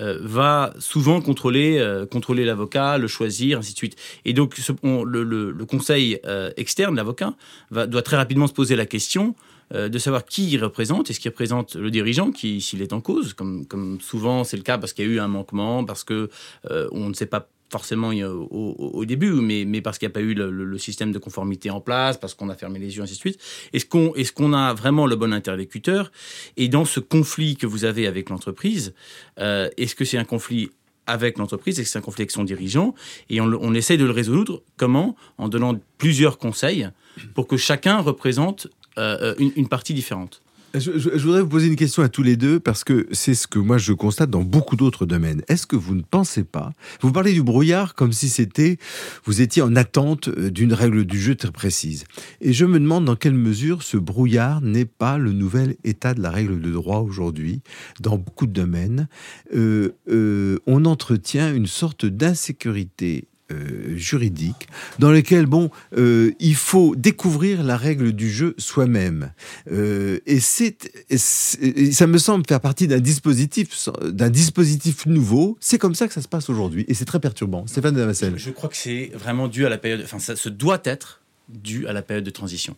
[0.00, 3.96] euh, va souvent contrôler, euh, contrôler l'avocat, le choisir, ainsi de suite.
[4.24, 7.34] Et donc, le, conseil euh, externe, l'avocat,
[7.70, 9.34] doit très rapidement se poser la question
[9.74, 11.08] de savoir qui il représente.
[11.08, 14.62] Est-ce qu'il représente le dirigeant, qui, s'il est en cause, comme, comme souvent c'est le
[14.62, 16.28] cas parce qu'il y a eu un manquement, parce que
[16.68, 20.34] on ne sait pas forcément au, début, mais, mais parce qu'il n'y a pas eu
[20.34, 23.40] le, système de conformité en place, parce qu'on a fermé les yeux, ainsi de suite.
[23.72, 26.12] Est-ce qu'on est a vraiment le bon interlocuteur?
[26.58, 28.94] Et dans ce conflit que vous avez avec l'entreprise,
[29.38, 30.70] euh, est-ce que c'est un conflit
[31.06, 31.80] avec l'entreprise?
[31.80, 32.94] Est-ce que c'est un conflit avec son dirigeant?
[33.30, 34.62] Et on, on essaie de le résoudre.
[34.76, 35.16] Comment?
[35.38, 36.88] En donnant plusieurs conseils
[37.34, 40.41] pour que chacun représente euh, une, une partie différente.
[40.74, 43.58] Je, voudrais vous poser une question à tous les deux parce que c'est ce que
[43.58, 45.42] moi je constate dans beaucoup d'autres domaines.
[45.48, 48.78] Est-ce que vous ne pensez pas Vous parlez du brouillard comme si c'était
[49.24, 52.04] vous étiez en attente euh, d'une règle du jeu très précise.
[52.40, 56.22] Et je me demande dans quelle mesure ce brouillard n'est pas le nouvel état de
[56.22, 57.60] la règle de droit aujourd'hui
[58.00, 59.08] dans beaucoup de domaines.
[59.54, 66.94] Euh, euh, on entretient une sorte d'insécurité euh, juridique dans lesquels bon euh, il faut
[66.96, 69.32] découvrir la règle du jeu soi-même.
[69.70, 70.76] Euh, et c'est
[71.16, 75.56] ça me semble faire partie d'un dispositif d'un dispositif nouveau.
[75.60, 77.66] C'est comme ça que ça se passe aujourd'hui et c'est très perturbant.
[77.66, 80.80] Stéphane Damassel je crois que c'est vraiment dû à la période enfin ça se doit
[80.84, 82.76] être dû à la période de transition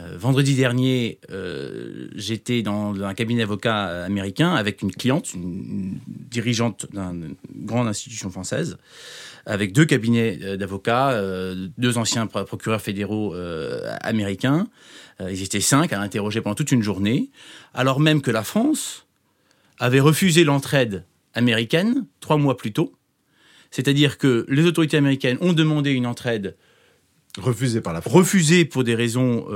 [0.00, 1.18] vendredi dernier,
[2.14, 8.76] j'étais dans un cabinet d'avocats américain avec une cliente, une dirigeante d'une grande institution française,
[9.46, 14.66] avec deux cabinets euh, d'avocats, euh, deux anciens procureurs fédéraux euh, américains.
[15.20, 17.30] ils étaient cinq à interroger pendant toute une journée,
[17.72, 19.06] alors même que la France
[19.78, 21.04] avait refusé l'entraide
[21.34, 22.92] américaine trois mois plus tôt.
[23.70, 26.56] C'est-à-dire que les autorités américaines ont demandé une entraide
[27.38, 28.12] refusée par la France.
[28.12, 29.46] Refusée pour des raisons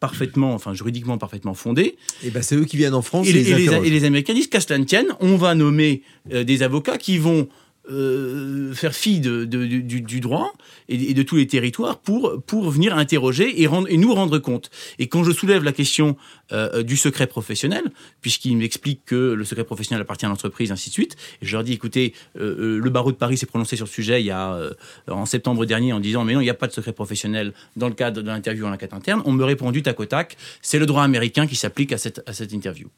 [0.00, 1.96] parfaitement, enfin juridiquement parfaitement fondées.
[2.22, 3.28] Et ben c'est eux qui viennent en France.
[3.28, 7.18] Et, les, et les, Américains disent qu'à cela tienne, on va nommer des avocats qui
[7.18, 7.48] vont
[7.90, 10.52] euh, faire fi du, droit
[10.88, 13.68] et, de tous les territoires pour, venir interroger et,
[13.98, 14.70] nous rendre compte.
[15.00, 16.16] Et quand je soulève la question
[16.52, 17.82] euh, du secret professionnel,
[18.20, 21.64] puisqu'il m'explique que le secret professionnel appartient à l'entreprise, ainsi de suite, et je leur
[21.64, 24.60] dis, écoutez, euh, le barreau de Paris s'est prononcé sur le sujet il y a,
[25.08, 27.88] en septembre dernier en disant, mais non, il n'y a pas de secret professionnel dans
[27.88, 29.22] le cadre de l'interview en enquête interne.
[29.24, 32.52] On me répond du tac au tac, c'est le droit américain qui s'applique à cette,
[32.52, 32.88] interview.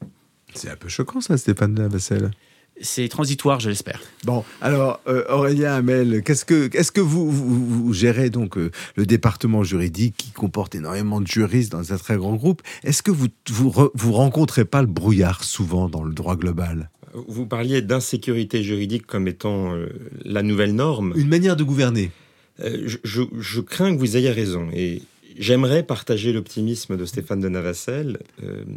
[0.53, 2.29] C'est un peu choquant ça, Stéphane Vassel
[2.81, 4.01] c'est transitoire, je l'espère.
[4.23, 9.05] Bon, alors euh, Aurélien Hamel, qu'est-ce que, est-ce que vous, vous, gérez donc euh, le
[9.05, 12.61] département juridique qui comporte énormément de juristes dans un très grand groupe?
[12.83, 16.89] Est-ce que vous vous, vous rencontrez pas le brouillard souvent dans le droit global?
[17.27, 19.87] Vous parliez d'insécurité juridique comme étant euh,
[20.25, 21.13] la nouvelle norme.
[21.15, 22.11] Une manière de gouverner.
[22.59, 25.01] Je, je, crains que vous ayez raison et
[25.37, 28.19] J'aimerais partager l'optimisme de Stéphane de Navassel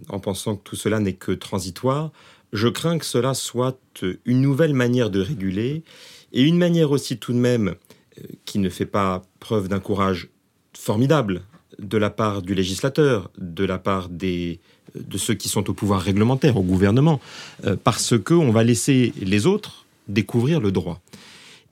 [0.09, 2.11] en pensant que tout cela n'est que transitoire.
[2.53, 3.79] Je crains que cela soit
[4.25, 5.83] une nouvelle manière de réguler
[6.33, 10.29] et une manière aussi tout de même euh, qui ne fait pas preuve d'un courage
[10.77, 11.43] formidable
[11.79, 14.61] de la part du législateur, de la part des,
[14.95, 17.21] de ceux qui sont au pouvoir réglementaire, au gouvernement,
[17.65, 21.01] euh, parce qu'on va laisser les autres découvrir le droit.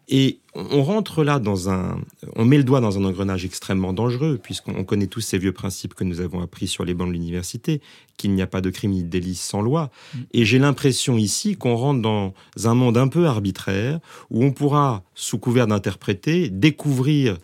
[0.09, 2.01] Et on rentre là dans un,
[2.37, 5.95] on met le doigt dans un engrenage extrêmement dangereux, puisqu'on connaît tous ces vieux principes
[5.95, 7.81] que nous avons appris sur les bancs de l'université,
[8.16, 9.90] qu'il n'y a pas de crime ni de délit sans loi.
[10.33, 13.99] Et j'ai l'impression ici qu'on rentre dans un monde un peu arbitraire,
[14.31, 17.38] où on pourra, sous couvert d'interpréter, découvrir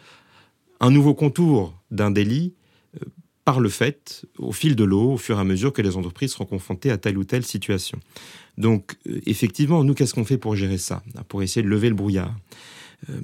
[0.80, 2.54] un nouveau contour d'un délit
[3.44, 6.32] par le fait, au fil de l'eau, au fur et à mesure que les entreprises
[6.32, 7.98] seront confrontées à telle ou telle situation.
[8.56, 11.02] Donc, euh, effectivement, nous, qu'est-ce qu'on fait pour gérer ça?
[11.28, 12.34] Pour essayer de lever le brouillard.
[13.10, 13.20] Euh,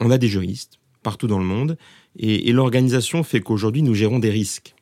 [0.00, 1.76] on a des juristes partout dans le monde,
[2.18, 4.74] et, l'organisation fait qu'aujourd'hui, nous gérons des risques.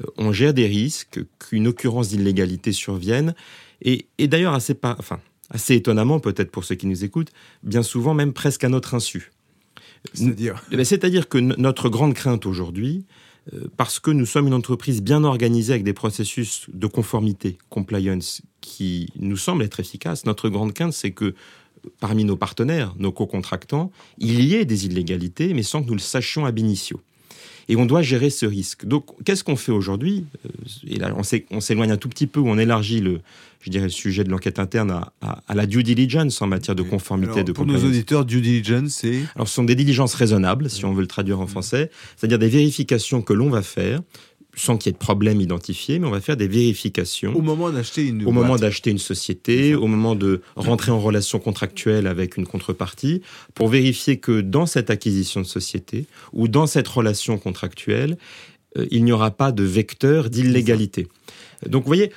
[0.00, 3.34] Euh, on gère des risques qu'une occurrence d'illégalité survienne,
[3.82, 8.32] et, d'ailleurs, assez, enfin, assez étonnamment, peut-être pour ceux qui nous écoutent, bien souvent même
[8.32, 9.30] presque à notre insu.
[10.14, 10.62] C'est-à-dire?
[10.70, 13.04] Eh ben, C'est-à-dire que notre grande crainte aujourd'hui,
[13.76, 19.08] parce que nous sommes une entreprise bien organisée avec des processus de conformité, compliance, qui
[19.18, 20.26] nous semblent être efficaces.
[20.26, 21.34] Notre grande crainte, c'est que
[22.00, 26.00] parmi nos partenaires, nos co-contractants, il y ait des illégalités, mais sans que nous le
[26.00, 27.00] sachions ab initio.
[27.70, 28.86] Et on doit gérer ce risque.
[28.86, 30.24] Donc, qu'est-ce qu'on fait aujourd'hui?
[30.46, 30.50] Euh,
[30.86, 31.14] Et là,
[31.50, 33.20] on s'éloigne un tout petit peu, on élargit le,
[33.60, 37.44] je dirais, le sujet de l'enquête interne à, la due diligence en matière de conformité.
[37.44, 40.92] de pour nos auditeurs, due diligence, c'est Alors, ce sont des diligences raisonnables, si on
[40.92, 44.00] veut le traduire en français, c'est-à-dire des vérifications que l'on va faire
[44.58, 47.34] sans qu'il y ait de problème identifié, mais on va faire des vérifications.
[47.34, 51.38] Au moment d'acheter une Au moment d'acheter une société, au moment de rentrer en relation
[51.38, 53.22] contractuelle avec une contrepartie,
[53.54, 58.18] pour vérifier que dans cette acquisition de société ou dans cette relation contractuelle,
[58.76, 61.08] euh, il n'y aura pas de vecteur d'illégalité.
[61.66, 62.12] Donc vous voyez,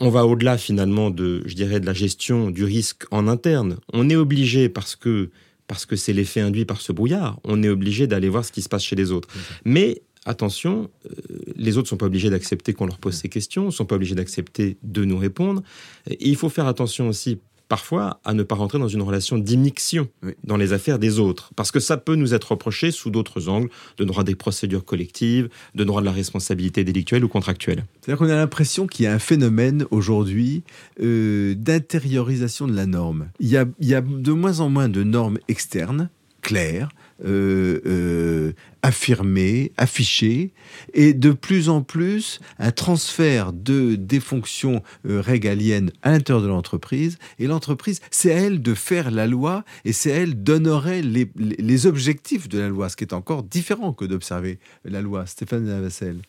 [0.00, 3.78] on va au-delà finalement de, je dirais, de la gestion du risque en interne.
[3.92, 5.30] On est obligé parce que
[5.66, 8.60] parce que c'est l'effet induit par ce brouillard, on est obligé d'aller voir ce qui
[8.60, 9.28] se passe chez les autres.
[9.64, 11.10] Mais attention, euh,
[11.56, 13.94] les autres ne sont pas obligés d'accepter qu'on leur pose ces questions, ne sont pas
[13.94, 15.62] obligés d'accepter de nous répondre.
[16.10, 20.08] Et il faut faire attention aussi parfois à ne pas rentrer dans une relation d'immixion
[20.44, 23.70] dans les affaires des autres, parce que ça peut nous être reproché sous d'autres angles,
[23.98, 27.84] de droit des procédures collectives, de droit de la responsabilité délictuelle ou contractuelle.
[28.00, 30.62] C'est-à-dire qu'on a l'impression qu'il y a un phénomène aujourd'hui
[31.00, 33.28] euh, d'intériorisation de la norme.
[33.40, 33.56] il y
[33.94, 36.10] a de moins en moins de normes externes,
[36.42, 36.88] claires,
[37.24, 40.52] euh, euh, affirmé, affiché,
[40.94, 46.48] et de plus en plus un transfert de des fonctions euh, régaliennes à l'intérieur de
[46.48, 47.18] l'entreprise.
[47.38, 51.30] Et l'entreprise, c'est à elle de faire la loi et c'est à elle d'honorer les,
[51.36, 55.24] les, objectifs de la loi, ce qui est encore différent que d'observer la loi.
[55.24, 56.20] Stéphane Lavasselle.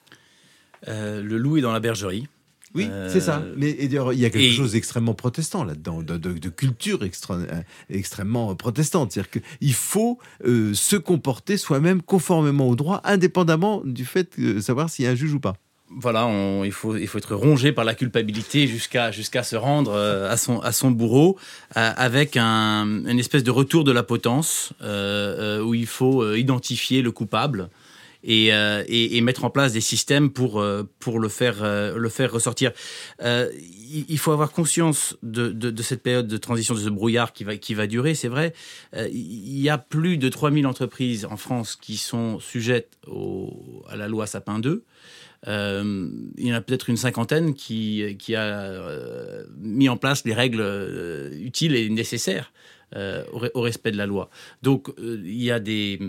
[0.87, 2.27] le loup est dans la bergerie.
[2.75, 3.37] Oui, c'est ça.
[3.37, 9.13] Euh, Mais il y a quelque chose d'extrêmement protestant là-dedans, de, culture euh, extrêmement protestante.
[9.13, 14.89] C'est-à-dire qu'il faut euh, se comporter soi-même conformément au droit, indépendamment du fait de savoir
[14.89, 15.55] s'il y a un juge ou pas
[15.97, 16.27] voilà,
[16.65, 20.59] il, faut, il faut être rongé par la culpabilité jusqu'à jusqu'à se rendre à, son,
[20.59, 21.37] à son bourreau
[21.75, 27.69] avec un, une espèce de retour de la potence où il faut identifier le coupable
[28.27, 32.09] euh, et, et, mettre en place des systèmes pour, euh, pour le, faire, euh, le
[32.09, 32.71] faire ressortir.
[33.21, 37.55] il faut avoir conscience de, de, cette période de transition, de ce brouillard qui va,
[37.55, 38.53] qui va durer, c'est vrai.
[38.95, 42.97] il y a plus de 3000 entreprises en France qui sont sujettes
[43.89, 44.83] à la loi Sapin 2.
[45.45, 48.73] il y en a peut-être une cinquantaine qui, qui a
[49.57, 52.51] mis en place les règles utiles et nécessaires
[52.95, 54.29] euh, au, respect de la loi.
[54.61, 55.99] Donc euh, il y a des,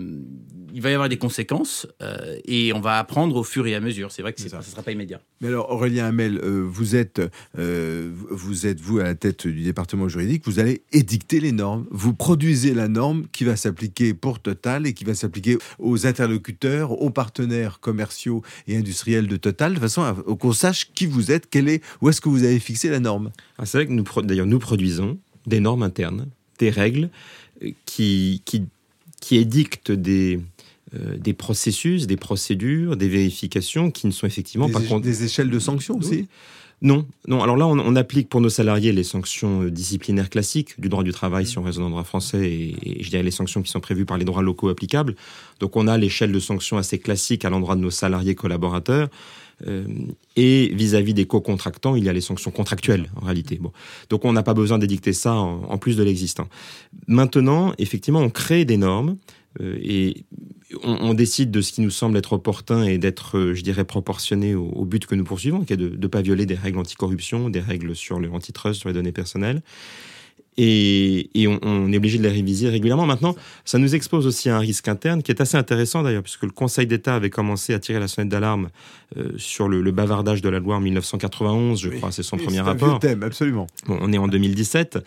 [0.73, 3.79] il va y avoir des conséquences euh, et on va apprendre au fur et à
[3.79, 4.11] mesure.
[4.11, 5.19] C'est vrai que ça ne sera pas immédiat.
[5.41, 7.21] Mais alors Aurélien Hamel, vous êtes,
[7.55, 10.43] vous êtes vous à la tête du département juridique.
[10.45, 11.87] Vous allez édicter les normes.
[11.91, 16.91] Vous produisez la norme qui va s'appliquer pour Total et qui va s'appliquer aux interlocuteurs,
[16.91, 21.49] aux partenaires commerciaux et industriels de Total, de façon à qu'on sache qui vous êtes,
[21.49, 23.31] quelle est, où est-ce que vous avez fixé la norme.
[23.57, 26.27] Ah, c'est vrai que nous, d'ailleurs, nous produisons des normes internes
[26.59, 27.09] des règles
[27.85, 28.63] qui, qui,
[29.21, 30.39] qui édictent des,
[30.95, 34.79] euh, des processus, des procédures, des vérifications qui ne sont effectivement pas...
[34.79, 36.27] Des, des échelles de sanctions aussi?
[36.83, 37.41] Non, non.
[37.41, 41.11] Alors là, on, applique pour nos salariés les sanctions euh, disciplinaires classiques du droit du
[41.11, 44.05] travail si on raisonne en droit français et, je dirais les sanctions qui sont prévues
[44.05, 45.15] par les droits locaux applicables.
[45.59, 49.09] Donc on a l'échelle de sanctions assez classique à l'endroit de nos salariés collaborateurs.
[49.65, 49.85] Euh,
[50.35, 53.59] et vis-à-vis des co-contractants, il y a les sanctions contractuelles en réalité.
[54.09, 56.47] Donc on n'a pas besoin d'édicter ça en, plus de l'existant.
[57.07, 59.17] Maintenant, effectivement, on crée des normes
[59.61, 60.25] euh, et
[60.83, 64.53] on, décide de ce qui nous semble être opportun et d'être, euh, je dirais, proportionné
[64.53, 67.61] au, but que nous poursuivons, qui est de ne pas violer des règles anticorruption, des
[67.61, 69.61] règles sur le antitrust, sur les données personnelles
[70.57, 73.05] et, on, est obligé de les réviser régulièrement.
[73.05, 76.43] Maintenant, ça nous expose aussi à un risque interne qui est assez intéressant d'ailleurs, puisque
[76.43, 78.69] le Conseil d'État avait commencé à tirer la sonnette d'alarme
[79.17, 82.95] euh, sur le, bavardage de la loi en 1991, je crois, c'est son premier rapport.
[82.95, 83.67] Un thème, absolument.
[83.85, 84.99] Bon, on est en 2017,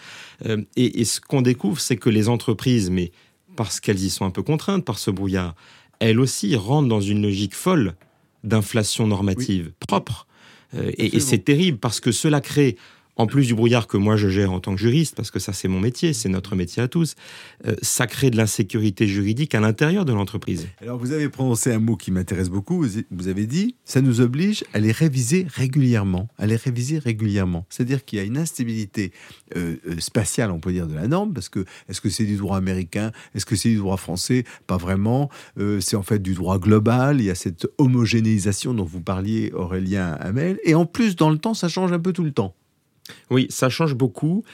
[0.46, 3.10] euh, et, ce qu'on découvre, c'est que les entreprises, mais
[3.56, 5.54] parce qu'elles y sont un peu contraintes par ce brouillard,
[5.98, 7.94] elles aussi rentrent dans une logique folle
[8.44, 10.26] d'inflation normative propre.
[10.74, 12.76] Euh, et c'est terrible parce que cela crée
[13.20, 15.52] en plus du brouillard que moi je gère en tant que juriste, parce que ça
[15.52, 17.16] c'est mon métier, c'est notre métier à tous,
[17.66, 20.68] euh, ça crée de l'insécurité juridique à l'intérieur de l'entreprise.
[20.80, 24.64] Alors vous avez prononcé un mot qui m'intéresse beaucoup, vous avez dit, ça nous oblige
[24.72, 27.66] à les réviser régulièrement, à les réviser régulièrement.
[27.68, 29.12] C'est-à-dire qu'il y a une instabilité
[29.54, 32.36] euh, euh, spatiale, on peut dire, de la norme, parce que est-ce que c'est du
[32.36, 34.44] droit américain, est-ce que c'est du droit français?
[34.66, 35.28] Pas vraiment,
[35.80, 40.12] c'est en fait du droit global, il y a cette homogénéisation dont vous parliez, Aurélien
[40.20, 42.54] Hamel, et en plus, dans le temps, ça change un peu tout le temps.
[43.30, 44.44] Oui, ça change beaucoup.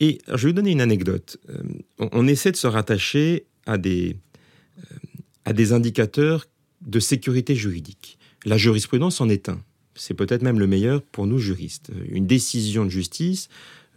[0.00, 1.38] Et je vais vous donner une anecdote.
[1.50, 1.62] Euh,
[1.98, 4.16] on, essaie de se rattacher à des,
[4.78, 4.96] euh,
[5.44, 6.46] à des indicateurs
[6.82, 8.18] de sécurité juridique.
[8.44, 9.60] La jurisprudence en est un.
[9.94, 11.90] C'est peut-être même le meilleur pour nous juristes.
[12.08, 13.48] Une décision de justice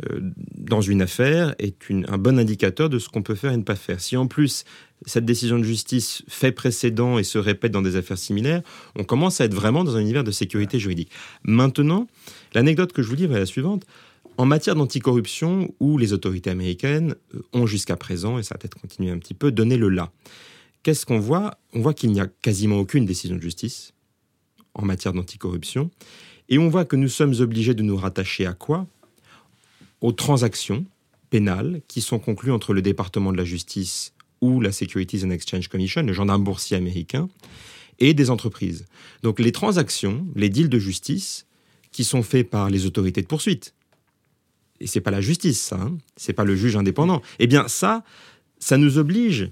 [0.09, 0.19] euh,
[0.55, 1.75] dans une affaire est
[2.07, 4.01] un bon indicateur de ce qu'on peut faire et ne pas faire.
[4.01, 4.63] Si en plus
[5.05, 8.61] cette décision de justice fait précédent et se répète dans des affaires similaires,
[8.95, 11.11] on commence à être vraiment dans un univers de sécurité juridique.
[11.43, 12.07] Maintenant,
[12.53, 13.85] l'anecdote que je vous livre est la suivante.
[14.37, 18.79] En matière d'anticorruption, où les autorités américaines euh, ont jusqu'à présent, et ça va peut-être
[18.79, 20.11] continuer un petit peu, donné le là.
[20.83, 21.57] Qu'est-ce qu'on voit?
[21.73, 23.93] On voit qu'il n'y a quasiment aucune décision de justice
[24.73, 25.91] en matière d'anticorruption.
[26.49, 28.87] Et on voit que nous sommes obligés de nous rattacher à quoi?
[30.01, 30.85] Aux transactions
[31.29, 35.67] pénales qui sont conclues entre le département de la justice ou la Securities and Exchange
[35.67, 37.29] Commission, le gendarme boursier américain,
[37.99, 38.85] et des entreprises.
[39.21, 41.45] Donc les transactions, les deals de justice,
[41.91, 43.73] qui sont faits par les autorités de poursuite,
[44.79, 48.03] et c'est pas la justice, ça, hein, c'est pas le juge indépendant, eh bien ça,
[48.59, 49.51] ça nous oblige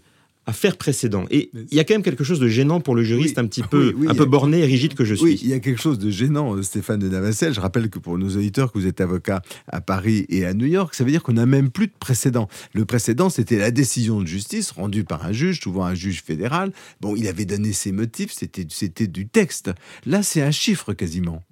[0.49, 1.25] à faire précédent.
[1.30, 3.62] Et il y a quand même quelque chose de gênant pour le juriste un petit
[3.62, 5.23] peu, un peu borné et rigide que je suis.
[5.23, 7.54] Oui, il y a quelque chose de gênant, euh, Stéphane de Navassel.
[7.54, 10.65] Je rappelle que pour nos auditeurs, que vous êtes avocat à Paris et à New
[10.65, 12.47] York, ça veut dire qu'on n'a même plus de précédent.
[12.73, 16.71] Le précédent, c'était la décision de justice rendue par un juge, souvent un juge fédéral.
[16.99, 19.69] Bon, il avait donné ses motifs, c'était du texte.
[20.08, 21.43] Là, c'est un chiffre quasiment.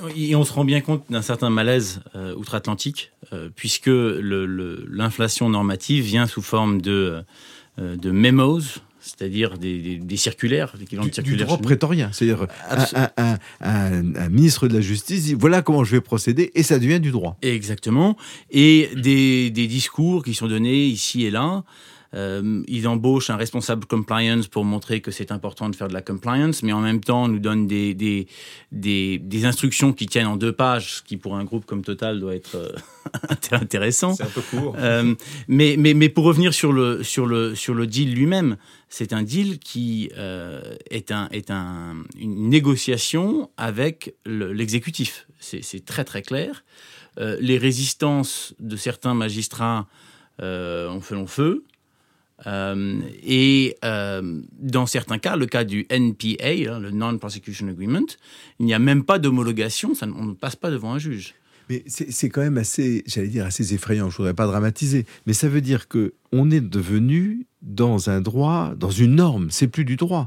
[0.00, 3.12] Euh, et on se rend bien compte d'un certain malaise euh, outre-Atlantique,
[3.56, 7.24] puisque l'inflation normative vient sous forme de
[7.78, 8.60] euh, de memos,
[9.00, 10.84] c'est-à-dire des, circulaires, du,
[11.22, 12.10] du droit prétorien.
[12.12, 12.46] C'est-à-dire
[13.62, 17.12] un, ministre de la Justice dit voilà comment je vais procéder et ça devient du
[17.12, 17.38] droit.
[17.40, 18.18] Exactement.
[18.50, 21.64] Et des, des discours qui sont donnés ici et là
[22.14, 26.02] euh, ils embauchent un responsable compliance pour montrer que c'est important de faire de la
[26.02, 28.26] compliance, mais en même temps nous donnent des, des,
[28.70, 32.20] des, des instructions qui tiennent en deux pages, ce qui pour un groupe comme Total
[32.20, 32.72] doit être euh,
[33.52, 34.14] intéressant.
[34.14, 34.76] C'est un peu court.
[34.78, 35.14] Euh,
[35.48, 38.56] mais, mais, mais pour revenir sur le, sur le, sur le deal lui-même,
[38.90, 45.26] c'est un deal qui euh, est, un, est un, une négociation avec l'exécutif.
[45.40, 46.64] c'est très très clair.
[47.18, 49.86] Les résistances de certains magistrats
[50.38, 51.64] ont fait long feu.
[52.46, 58.06] Euh, et euh, dans certains cas, le cas du NPA, hein, le Non-Prosecution Agreement,
[58.58, 61.34] il n'y a même pas d'homologation, on ne passe pas devant un juge.
[61.68, 64.10] Mais c'est quand même assez, j'allais dire, assez effrayant.
[64.10, 68.74] Je voudrais pas dramatiser, mais ça veut dire que on est devenu dans un droit,
[68.76, 69.48] dans une norme.
[69.50, 70.26] C'est plus du droit.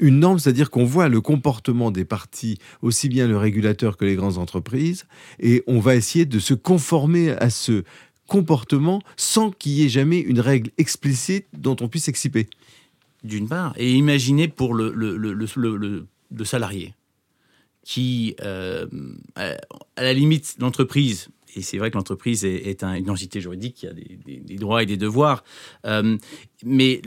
[0.00, 4.16] Une norme, c'est-à-dire qu'on voit le comportement des partis, aussi bien le régulateur que les
[4.16, 5.04] grandes entreprises,
[5.38, 7.84] et on va essayer de se conformer à ce
[8.32, 12.48] comportement sans qu'il y ait jamais une règle explicite dont on puisse s'exciper
[13.24, 16.94] D'une part, et imaginez pour le, le, le, le salarié
[17.84, 18.86] qui, euh,
[19.36, 23.92] à la limite, l'entreprise et c'est vrai que l'entreprise est, une entité juridique qui a
[23.92, 25.44] des, droits et des devoirs.
[25.84, 26.16] Euh,
[26.64, 27.02] mais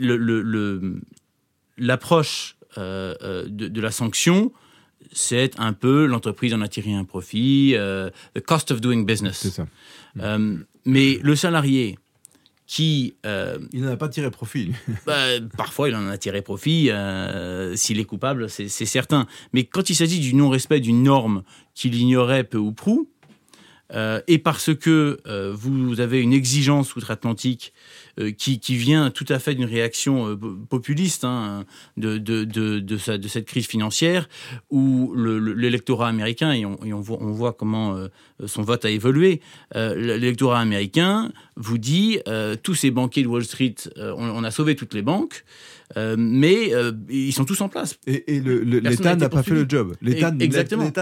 [1.76, 4.52] l'approche le, de, de, la sanction,
[5.10, 9.38] c'est un peu l'entreprise en a tiré un profit, euh, the cost of doing business.
[9.38, 9.66] C'est ça.
[10.86, 11.98] Euh, mais le salarié
[12.66, 13.14] qui...
[13.24, 14.72] Euh, il n'en a pas tiré profit.
[15.06, 15.24] bah,
[15.56, 16.90] parfois, il en a tiré profit.
[17.74, 19.26] S'il est coupable, c'est certain.
[19.52, 21.42] Mais quand il s'agit du non-respect d'une norme
[21.74, 23.08] qu'il ignorait peu ou prou,
[23.92, 25.18] et parce que
[25.52, 27.72] vous avez une exigence outre-Atlantique
[28.18, 30.36] euh, qui, vient tout à fait d'une réaction euh,
[30.70, 31.66] populiste hein,
[31.98, 34.26] de, de, de, de, cette crise financière,
[34.70, 37.00] où l'électorat américain, et, on, on,
[37.32, 38.08] voit, comment euh,
[38.46, 39.42] son vote a évolué,
[39.74, 42.20] l'électorat américain vous dit,
[42.62, 45.44] tous ces banquiers de Wall Street, on, a sauvé toutes les banques,
[45.94, 46.70] mais
[47.08, 47.98] ils sont tous en place.
[48.06, 49.94] Et, l'État n'a pas fait le job.
[50.02, 50.30] L'État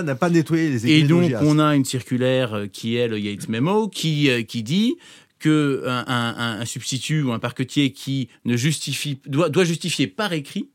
[0.03, 3.49] n'a pas nettoyé les écrits Et donc, on a une circulaire qui est le Yates
[3.49, 4.97] Memo, qui, qui dit
[5.39, 10.71] qu'un un, substitut ou un parquetier qui ne justifie, doit, doit justifier par écrit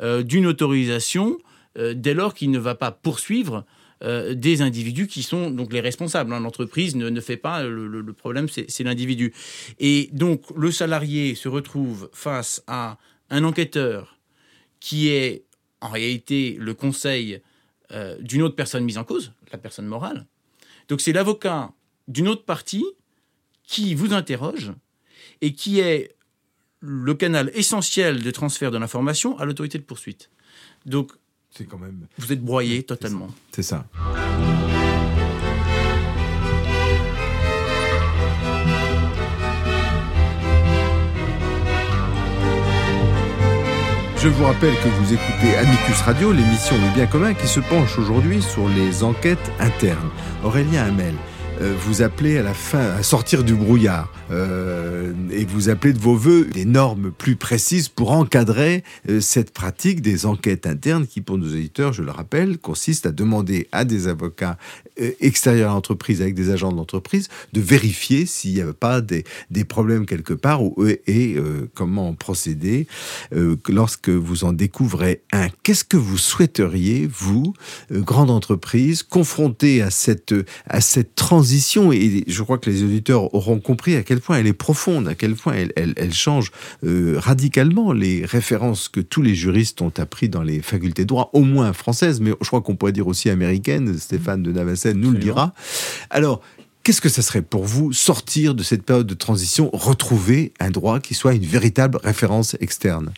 [0.00, 1.38] euh, d'une autorisation
[1.78, 3.64] euh, dès lors qu'il ne va pas poursuivre
[4.04, 6.32] euh, des individus qui sont donc les responsables.
[6.32, 6.40] Hein.
[6.40, 9.32] L'entreprise ne, ne, fait pas, le, problème c'est l'individu.
[9.78, 12.98] Et donc le salarié se retrouve face à
[13.30, 14.18] un enquêteur
[14.80, 15.44] qui est
[15.80, 17.40] en réalité le conseil
[18.20, 20.26] d'une autre personne mise en cause, la personne morale.
[20.88, 21.72] Donc c'est l'avocat
[22.08, 22.84] d'une autre partie
[23.62, 24.72] qui vous interroge
[25.40, 26.16] et qui est
[26.80, 30.30] le canal essentiel de transfert de l'information à l'autorité de poursuite.
[30.84, 31.12] Donc,
[31.64, 32.06] quand même...
[32.18, 33.28] vous êtes broyé totalement.
[33.52, 33.86] C'est ça.
[44.26, 47.96] Je vous rappelle que vous écoutez Amicus Radio, l'émission Le bien commun qui se penche
[47.96, 50.10] aujourd'hui sur les enquêtes internes.
[50.42, 51.14] Aurélien Hamel,
[51.60, 56.16] vous appelez à la fin à sortir du brouillard euh, et vous appelez de vos
[56.16, 61.38] voeux des normes plus précises pour encadrer euh, cette pratique des enquêtes internes qui, pour
[61.38, 64.58] nos éditeurs, je le rappelle, consiste à demander à des avocats
[65.20, 69.24] extérieurs à l'entreprise avec des agents de l'entreprise de vérifier s'il n'y a pas des,
[69.50, 70.74] des, problèmes quelque part ou,
[71.06, 71.36] et
[71.74, 72.86] comment procéder
[73.68, 75.48] lorsque vous en découvrez un.
[75.62, 77.54] Qu'est-ce que vous souhaiteriez, vous,
[77.90, 80.34] grande entreprise, confrontée à cette,
[80.66, 81.92] à cette transition?
[81.92, 85.14] Et je crois que les auditeurs auront compris à quel point elle est profonde, à
[85.14, 86.50] quel point elle, change
[86.84, 91.30] euh, radicalement les références que tous les juristes ont appris dans les facultés de droit,
[91.32, 93.98] au moins françaises, mais je crois qu'on pourrait dire aussi américaines.
[93.98, 94.52] Stéphane de
[94.94, 95.54] Nous le dira.
[96.10, 96.42] Alors,
[96.86, 101.00] Qu'est-ce que ça serait pour vous sortir de cette période de transition, retrouver un droit
[101.00, 103.12] qui soit une véritable référence externe?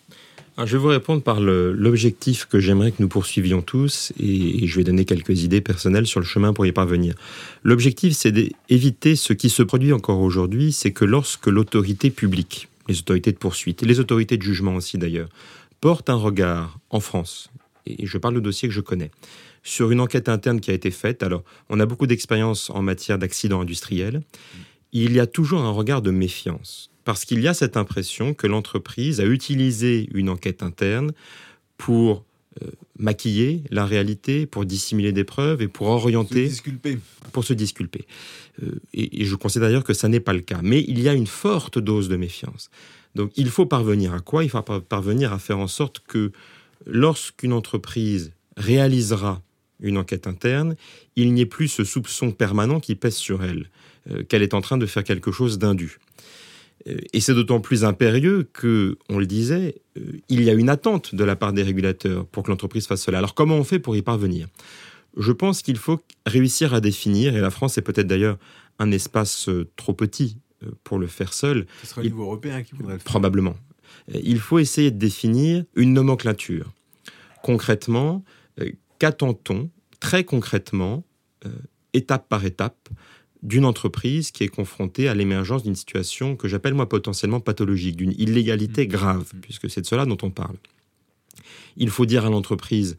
[0.57, 4.85] Je vais vous répondre par l'objectif que j'aimerais que nous poursuivions tous et, je vais
[4.85, 7.15] donner quelques idées personnelles sur le chemin pour y parvenir.
[7.63, 12.99] L'objectif, c'est d'éviter ce qui se produit encore aujourd'hui, c'est que lorsque l'autorité publique, les
[13.01, 15.29] autorités de poursuite et les autorités de jugement aussi d'ailleurs,
[15.83, 17.51] portent un regard en France,
[17.87, 19.11] et je parle de dossier que je connais,
[19.69, 23.19] sur une enquête interne qui a été faite, alors on a beaucoup d'expérience en matière
[23.19, 24.23] d'accidents industriels,
[24.93, 28.47] il y a toujours un regard de méfiance parce qu'il y a cette impression que
[28.47, 31.13] l'entreprise a utilisé une enquête interne
[31.77, 32.25] pour
[32.63, 32.67] euh,
[32.99, 36.47] maquiller la réalité, pour dissimuler des preuves et pour orienter.
[36.47, 36.99] Se disculper.
[37.33, 38.07] Pour se disculper.
[38.63, 40.61] Euh, et, je considère d'ailleurs que ça n'est pas le cas.
[40.63, 42.71] Mais il y a une forte dose de méfiance.
[43.15, 44.45] Donc il faut parvenir à quoi?
[44.45, 46.33] Il faut parvenir à faire en sorte que
[46.87, 49.43] lorsqu'une entreprise réalisera
[49.81, 50.77] une enquête interne,
[51.17, 53.71] il n'y ait plus ce soupçon permanent qui pèse sur elle,
[54.11, 55.99] euh, qu'elle est en train de faire quelque chose d'indu.
[56.87, 60.69] Euh, et c'est d'autant plus impérieux que, on le disait, euh, il y a une
[60.69, 63.19] attente de la part des régulateurs pour que l'entreprise fasse cela.
[63.19, 64.49] Alors comment on fait pour y parvenir?
[65.17, 68.39] Je pense qu'il faut réussir à définir, et la France est peut-être d'ailleurs
[68.79, 70.37] un espace trop petit
[70.85, 71.67] pour le faire seul.
[71.83, 73.07] Ce serait au niveau européen qui voudrait le faire.
[73.07, 73.57] Probablement.
[74.13, 76.73] Il faut essayer de définir une nomenclature.
[77.43, 78.25] Concrètement,
[78.99, 79.71] qu'attend-on
[80.01, 81.05] très concrètement,
[81.93, 82.89] étape par étape,
[83.43, 88.13] d'une entreprise qui est confrontée à l'émergence d'une situation que j'appelle moi potentiellement pathologique, d'une
[88.13, 88.89] illégalité mmh.
[88.89, 89.41] grave, mmh.
[89.41, 90.57] puisque c'est de cela dont on parle.
[91.77, 92.97] Il faut dire à l'entreprise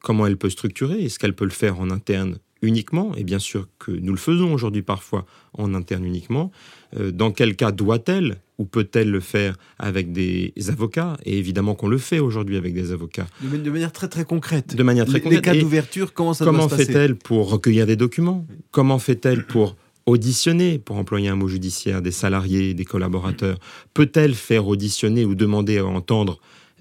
[0.00, 3.68] comment elle peut structurer, est-ce qu'elle peut le faire en interne uniquement, et bien sûr
[3.78, 6.50] que nous le faisons aujourd'hui parfois en interne uniquement,
[6.98, 11.88] euh, dans quel cas doit-elle ou peut-elle le faire avec des avocats Et évidemment qu'on
[11.88, 13.26] le fait aujourd'hui avec des avocats.
[13.40, 14.76] De, manière très très concrète.
[14.76, 15.46] De manière très concrète.
[15.46, 18.46] Les cas d'ouverture, comment ça Comment se fait-elle pour recueillir des documents?
[18.70, 23.58] Comment fait-elle pour auditionner, pour employer un mot judiciaire, des salariés, des collaborateurs?
[23.94, 26.38] Peut-elle faire auditionner ou demander à entendre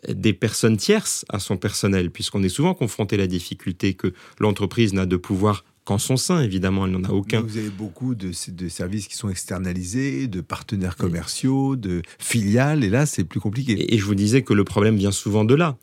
[0.07, 4.93] des personnes tierces à son personnel, puisqu'on est souvent confronté à la difficulté que l'entreprise
[4.93, 7.41] n'a de pouvoir qu'en son sein, évidemment, elle n'en a aucun.
[7.41, 13.07] vous avez beaucoup de, services qui sont externalisés, de partenaires commerciaux, de filiales, et là,
[13.07, 13.91] c'est plus compliqué.
[13.91, 15.77] Et, je vous disais que le problème vient souvent de là.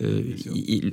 [0.00, 0.20] Euh,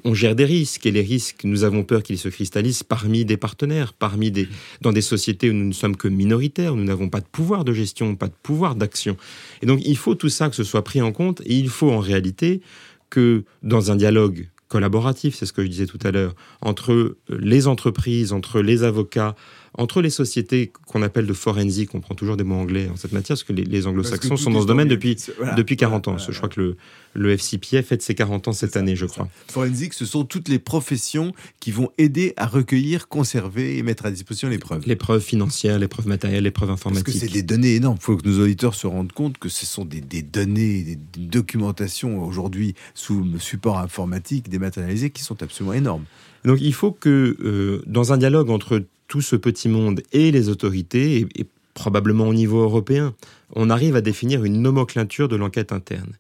[0.04, 3.38] on gère des risques et les risques, nous avons peur qu'ils se cristallisent parmi des
[3.38, 4.48] partenaires, parmi des,
[4.82, 7.64] dans des sociétés où nous ne sommes que minoritaires, où nous n'avons pas de pouvoir
[7.64, 9.18] de gestion, pas de pouvoir d'action.
[9.64, 11.90] Et donc il faut tout ça que ce soit pris en compte et il faut
[11.90, 12.62] en réalité
[13.10, 17.68] que dans un dialogue collaboratif, c'est ce que je disais tout à l'heure, entre les
[17.68, 19.36] entreprises, entre les avocats,
[19.74, 23.12] entre les sociétés qu'on appelle de forensique, on prend toujours des mots anglais en cette
[23.12, 25.18] matière, parce que les, anglo-saxons sont dans ce domaine depuis,
[25.58, 26.18] depuis 40 ans.
[26.18, 26.78] je crois que le,
[27.14, 29.28] le FCPA fête ses 40 ans cette année, je crois.
[29.48, 34.12] Forensique, ce sont toutes les professions qui vont aider à recueillir, conserver et mettre à
[34.12, 34.84] disposition les preuves.
[34.86, 37.06] Les preuves financières, les preuves matérielles, les preuves informatiques.
[37.06, 37.98] Parce que c'est des données énormes.
[38.00, 42.24] Il faut que nos auditeurs se rendent compte que ce sont des, données, des documentations
[42.24, 46.06] aujourd'hui sous support informatique dématérialisé qui sont absolument énormes.
[46.46, 50.50] Donc il faut que euh, dans un dialogue entre tout ce petit monde et les
[50.50, 53.14] autorités, et, probablement au niveau européen,
[53.56, 56.12] on arrive à définir une nomenclature de l'enquête interne.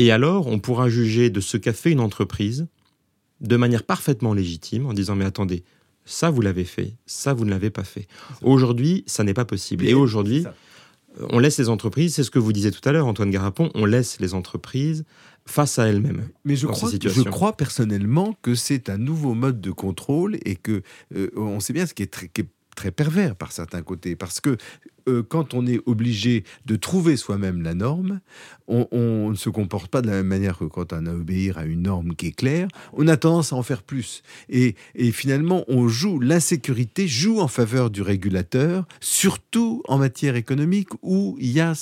[0.00, 2.66] Et alors, on pourra juger de ce qu'a fait une entreprise
[3.42, 5.62] de manière parfaitement légitime en disant mais attendez,
[6.06, 8.08] ça vous l'avez fait, ça vous ne l'avez pas fait.
[8.40, 9.86] Aujourd'hui, ça n'est pas possible.
[9.86, 10.46] Et aujourd'hui,
[11.18, 13.84] on laisse les entreprises, c'est ce que vous disiez tout à l'heure, Antoine Garapon, on
[13.84, 15.04] laisse les entreprises
[15.44, 16.30] face à elles-mêmes.
[16.46, 20.80] Mais je crois, je crois personnellement que c'est un nouveau mode de contrôle et que
[21.14, 22.30] euh, on sait bien ce qui est très,
[22.74, 24.56] très pervers par certains côtés, parce que
[25.08, 28.20] euh, quand on est obligé de trouver soi-même la norme,
[28.70, 31.58] on, ne se comporte pas de la même manière que quand on a à obéir
[31.58, 32.68] à une norme qui est claire.
[32.92, 34.22] On a tendance à en faire plus.
[34.48, 34.74] Et,
[35.12, 41.50] finalement, on joue, l'insécurité joue en faveur du régulateur, surtout en matière économique où il
[41.50, 41.74] y a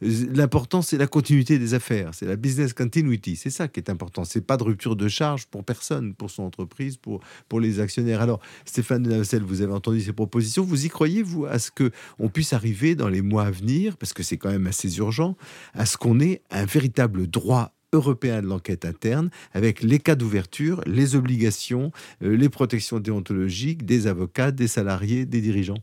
[0.00, 3.36] l'important, c'est la continuité des affaires, c'est la business continuity.
[3.36, 4.24] C'est ça qui est important.
[4.24, 7.20] C'est pas de rupture de charge pour personne, pour son entreprise, pour,
[7.60, 8.20] les actionnaires.
[8.20, 10.64] Alors, Stéphane de Navcel, vous avez entendu ces propositions.
[10.64, 12.63] Vous y croyez, vous, à ce qu'on puisse arriver
[12.96, 15.36] dans les mois à venir, parce que c'est quand même assez urgent,
[15.74, 20.80] à ce qu'on ait un véritable droit européen de l'enquête interne, avec les cas d'ouverture,
[20.86, 21.92] les obligations,
[22.22, 25.82] euh, les protections déontologiques des avocats, des salariés, des dirigeants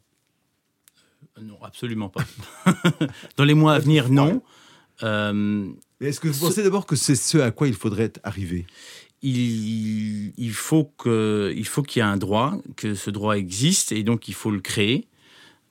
[1.37, 2.25] euh, Non, absolument pas.
[3.37, 4.41] Dans les mois à venir, non.
[5.03, 5.67] Euh,
[6.01, 8.65] est-ce que vous pensez d'abord que c'est ce à quoi il faudrait arriver
[9.23, 14.33] il, il, faut qu'il y ait un droit, que ce droit existe, et donc il
[14.33, 15.07] faut le créer.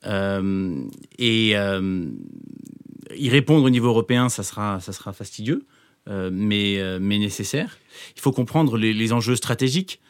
[0.07, 0.83] Euh,
[1.19, 2.07] et euh,
[3.17, 5.67] y répondre au niveau européen, ça sera, ça sera fastidieux,
[6.09, 7.79] euh, mais, mais nécessaire.
[8.17, 10.01] Il faut comprendre les, les enjeux stratégiques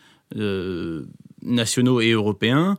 [1.43, 2.79] nationaux et européens.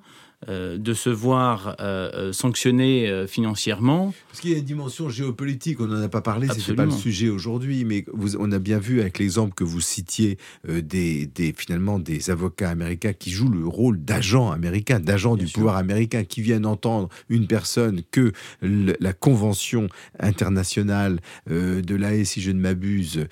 [0.50, 4.12] Euh, de se voir euh, euh, sanctionné financièrement.
[4.30, 6.86] Parce qu'il y a une dimension géopolitique, on n'en a pas parlé, ce n'est pas
[6.86, 8.06] le sujet aujourd'hui, mais
[8.40, 13.30] on a bien vu avec l'exemple que vous citiez des, finalement des avocats américains qui
[13.30, 18.32] jouent le rôle d'agents américains, d'agents du pouvoir américain, qui viennent entendre une personne que
[18.62, 19.90] la convention
[20.20, 23.28] internationale de l'AE, si je ne m'abuse,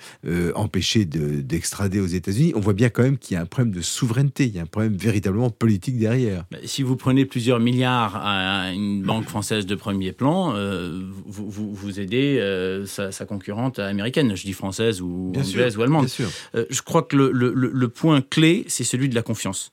[0.54, 2.52] empêchait d'extrader aux États-Unis.
[2.54, 4.62] On voit bien quand même qu'il y a un problème de souveraineté, il y a
[4.62, 6.44] un problème véritablement politique derrière.
[6.64, 11.98] Si vous prenez plusieurs milliards à une banque française de premier plan, euh, vous, vous,
[11.98, 16.06] aidez euh, sa, concurrente américaine, je dis française ou anglaise ou allemande.
[16.54, 19.72] Euh, je crois que le, le point clé, c'est celui de la confiance.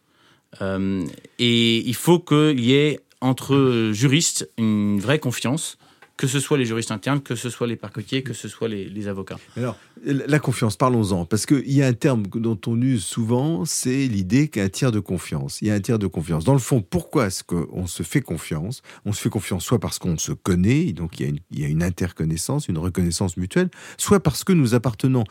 [0.61, 5.77] et il faut qu'il y ait entre juristes une vraie confiance
[6.17, 9.07] que ce soit les juristes internes, que ce soit les parquetiers, que ce soit les,
[9.07, 9.37] avocats.
[9.55, 14.07] Alors, la confiance, parlons-en, parce qu'il y a un terme dont on use souvent, c'est
[14.07, 15.61] l'idée qu'il tiers de confiance.
[15.61, 16.43] Il y a un tiers de confiance.
[16.43, 18.81] Dans le fond, pourquoi est-ce qu'on se fait confiance?
[19.05, 22.67] On se fait confiance soit parce qu'on se connaît, donc il y, a une, interconnaissance,
[22.67, 25.23] une reconnaissance mutuelle, soit parce que nous appartenons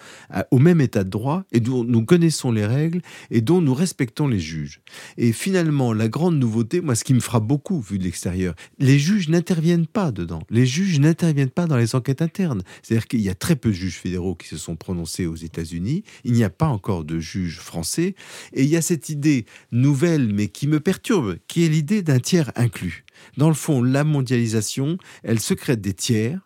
[0.52, 4.28] au même état de droit et dont nous connaissons les règles et dont nous respectons
[4.28, 4.80] les juges.
[5.16, 8.98] Et finalement, la grande nouveauté, moi, ce qui me frappe beaucoup vu de l'extérieur, les
[8.98, 10.42] juges n'interviennent pas dedans.
[10.50, 12.62] Les juges n'interviennent pas dans les enquêtes internes.
[12.82, 16.04] C'est-à-dire qu'il y a très peu de juges fédéraux qui se sont prononcés aux États-Unis.
[16.24, 18.14] Il n'y a pas encore de juges français.
[18.52, 22.20] Et il y a cette idée nouvelle, mais qui me perturbe, qui est l'idée d'un
[22.20, 23.04] tiers inclus.
[23.36, 26.40] Dans le fond, la mondialisation, elle secrète des tiers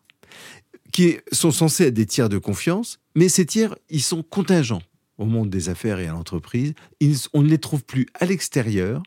[0.93, 4.83] qui sont censés être des tiers de confiance, mais ces tiers, ils sont contingents
[5.19, 6.75] au monde des affaires et à l'entreprise.
[7.33, 9.03] On ne les trouve plus à l'extérieur,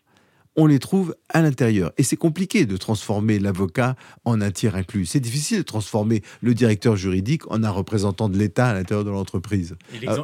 [0.56, 1.92] on les trouve à l'intérieur.
[1.98, 3.96] Et c'est compliqué de transformer l'avocat
[4.26, 5.06] en un tiers inclus.
[5.06, 9.10] C'est difficile de transformer le directeur juridique en un représentant de l'État à l'intérieur de
[9.10, 9.76] l'entreprise.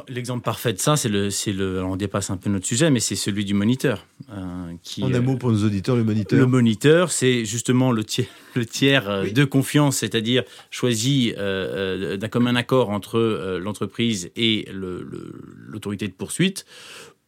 [0.08, 3.16] L'exemple parfait de ça, c'est le, le, on dépasse un peu notre sujet, mais c'est
[3.16, 4.06] celui du moniteur.
[4.32, 6.38] Euh, qui, en un mot pour nos auditeurs, le moniteur.
[6.38, 12.28] Le moniteur, c'est justement le tiers, le tiers euh, de confiance, c'est-à-dire choisi euh, d'un
[12.28, 16.64] commun accord entre l'entreprise et l'autorité de poursuite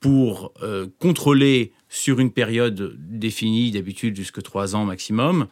[0.01, 0.53] pour
[0.99, 5.47] contrôler sur une période définie, d'habitude jusque trois ans maximum,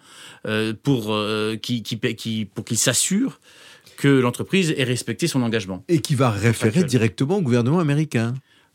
[0.47, 3.41] euh, pour euh, qui, qui, pour qu'il s'assure
[3.99, 5.84] que l'entreprise ait respecté son engagement.
[5.88, 8.32] Et qui va référer directement au gouvernement américain.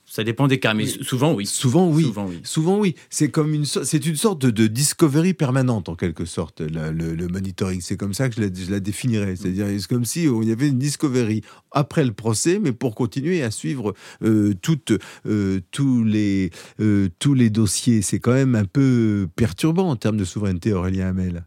[0.08, 1.48] Ça dépend des cas, mais souvent oui.
[1.48, 2.14] Souvent oui.
[2.44, 2.96] Souvent oui.
[3.10, 7.82] C'est comme une, c'est une sorte de, discovery permanente en quelque sorte le, monitoring.
[7.82, 9.36] C'est comme ça que je la, je la définirais.
[9.36, 11.42] C'est-à-dire c'est comme si il y avait une discovery
[11.72, 13.94] après le procès, mais pour continuer à suivre
[14.24, 14.94] euh, toutes,
[15.26, 18.02] euh, tous les euh, tous les dossiers.
[18.02, 21.46] C'est quand même un peu perturbant en termes de souveraineté, Aurélien Hamel.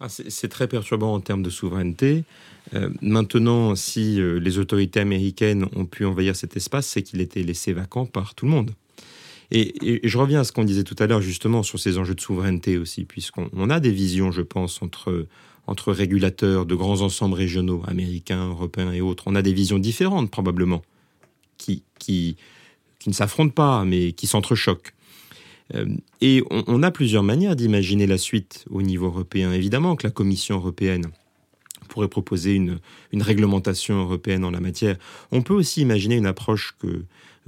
[0.00, 2.24] Ah, c'est très perturbant en termes de souveraineté.
[2.74, 7.42] Euh, maintenant, si euh, les autorités américaines ont pu envahir cet espace, c'est qu'il était
[7.42, 8.70] laissé vacant par tout le monde.
[9.50, 12.20] Et, je reviens à ce qu'on disait tout à l'heure justement sur ces enjeux de
[12.20, 15.26] souveraineté aussi, puisqu'on a des visions, je pense, entre,
[15.66, 19.24] entre régulateurs de grands ensembles régionaux, américains, européens et autres.
[19.26, 20.82] On a des visions différentes probablement,
[21.58, 22.36] qui, qui,
[23.06, 24.94] ne s'affrontent pas, mais qui s'entrechoquent.
[25.74, 25.86] Euh,
[26.20, 29.52] et on, a plusieurs manières d'imaginer la suite au niveau européen.
[29.52, 31.06] Évidemment que la Commission européenne
[31.90, 32.78] pourrait proposer une,
[33.12, 34.96] réglementation européenne en la matière.
[35.30, 37.04] On peut aussi imaginer une approche que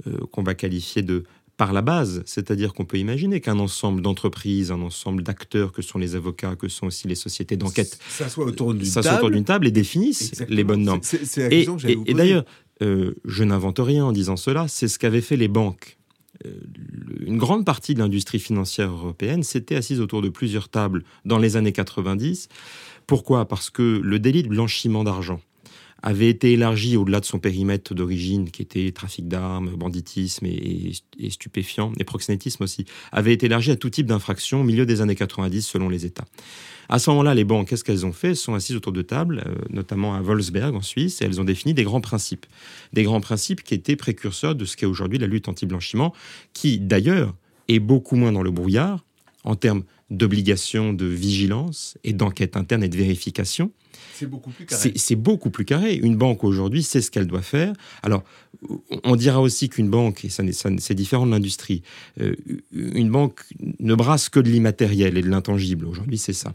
[0.07, 1.23] euh, qu'on va qualifier de
[1.55, 5.99] par la base, c'est-à-dire qu'on peut imaginer qu'un ensemble d'entreprises, un ensemble d'acteurs que sont
[5.99, 9.43] les avocats, que sont aussi les sociétés d'enquête, ça soit autour d'une table.
[9.43, 9.67] table.
[9.67, 11.01] et définissent les bonnes normes.
[11.37, 11.67] et,
[12.07, 12.43] et d'ailleurs,
[12.81, 15.97] euh, je n'invente rien en disant cela, c'est ce qu'avaient fait les banques
[16.45, 16.49] euh,
[17.25, 21.55] une grande partie de l'industrie financière européenne s'était assise autour de plusieurs tables dans les
[21.55, 22.49] années 90.
[23.07, 23.47] Pourquoi?
[23.47, 25.39] Parce que le délit de blanchiment d'argent
[26.03, 30.91] avait été élargi au-delà de son périmètre d'origine, qui était trafic d'armes, banditisme et,
[31.29, 35.15] stupéfiants, et proxénétisme aussi, avait été élargi à tout type d'infractions au milieu des années
[35.15, 36.25] 90 selon les États.
[36.89, 38.29] À ce moment-là, les banques, qu'est-ce qu'elles ont fait?
[38.29, 41.45] Elles sont assises autour de tables, euh, notamment à Wolfsberg en Suisse, et elles ont
[41.45, 42.45] défini des grands principes.
[42.91, 46.13] Des grands principes qui étaient précurseurs de ce qu'est aujourd'hui la lutte anti-blanchiment,
[46.51, 47.33] qui d'ailleurs
[47.69, 49.05] est beaucoup moins dans le brouillard
[49.43, 53.71] en termes d'obligation de vigilance et d'enquête interne et de vérification.
[54.13, 54.93] C'est beaucoup plus carré.
[54.95, 55.95] C'est beaucoup plus carré.
[55.95, 57.73] Une banque aujourd'hui sait ce qu'elle doit faire.
[58.03, 58.23] Alors,
[59.03, 60.43] on dira aussi qu'une banque, et ça,
[60.77, 61.81] c'est différent de l'industrie,
[62.21, 62.35] euh,
[62.71, 63.41] une banque
[63.79, 65.85] ne brasse que de l'immatériel et de l'intangible.
[65.85, 66.53] Aujourd'hui, c'est ça.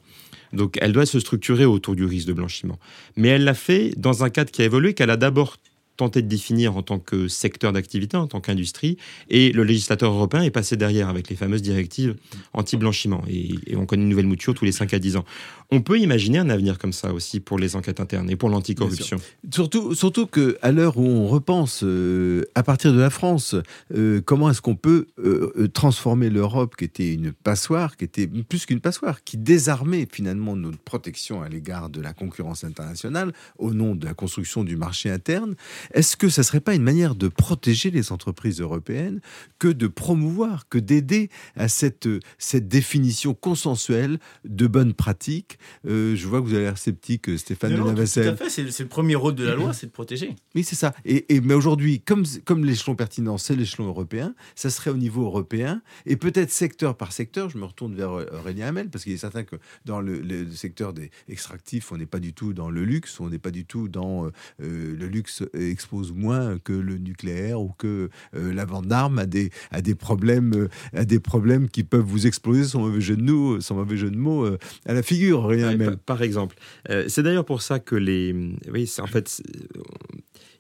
[0.53, 2.79] Donc, elle doit se structurer autour du risque de blanchiment.
[3.17, 5.57] Mais elle l'a fait dans un cadre qui a évolué, qu'elle a d'abord
[5.99, 8.97] tenté de définir en tant que secteur d'activité, en tant qu'industrie,
[9.29, 12.15] et le législateur européen est passé derrière avec les fameuses directives
[12.55, 13.23] anti-blanchiment.
[13.29, 15.25] Et, on connaît une nouvelle mouture tous les 5 à 10 ans.
[15.71, 19.19] On peut imaginer un avenir comme ça aussi pour les enquêtes internes et pour l'anticorruption.
[19.53, 23.55] Surtout, surtout qu'à l'heure où on repense, euh, à partir de la France,
[23.95, 28.65] euh, comment est-ce qu'on peut euh, transformer l'Europe, qui était une passoire, qui était plus
[28.65, 33.95] qu'une passoire, qui désarmait finalement notre protection à l'égard de la concurrence internationale au nom
[33.95, 35.55] de la construction du marché interne
[35.93, 39.21] est-ce que ça serait pas une manière de protéger les entreprises européennes
[39.59, 42.09] que de promouvoir, que d'aider à cette,
[42.39, 47.75] cette définition consensuelle de bonnes pratiques euh, Je vois que vous avez l'air sceptique, Stéphane
[47.75, 50.35] non, Tout à fait, c'est le premier rôle de la loi, c'est de protéger.
[50.55, 50.95] Oui, c'est ça.
[51.05, 55.83] Et, mais aujourd'hui, comme, comme l'échelon pertinent, c'est l'échelon européen, ça serait au niveau européen,
[56.07, 59.45] et peut-être secteur par secteur, je me retourne vers Aurélien Hamel, parce qu'il est certain
[59.45, 63.29] que dans le, secteur des extractifs, on n'est pas du tout dans le luxe, on
[63.29, 64.31] n'est pas du tout dans euh,
[64.61, 69.51] le luxe expose moins que le nucléaire ou que euh, la vente d'armes à des,
[69.71, 73.23] à, des problèmes, euh, à des problèmes qui peuvent vous exploser, sans mauvais jeu de,
[73.23, 75.48] mots, sans mauvais jeu de mots, euh, à la figure.
[75.49, 75.97] Même.
[75.97, 76.57] Par, exemple.
[76.87, 78.35] c'est d'ailleurs pour ça que les.
[78.73, 79.43] Oui, en fait,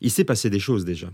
[0.00, 1.10] il s'est passé des choses déjà.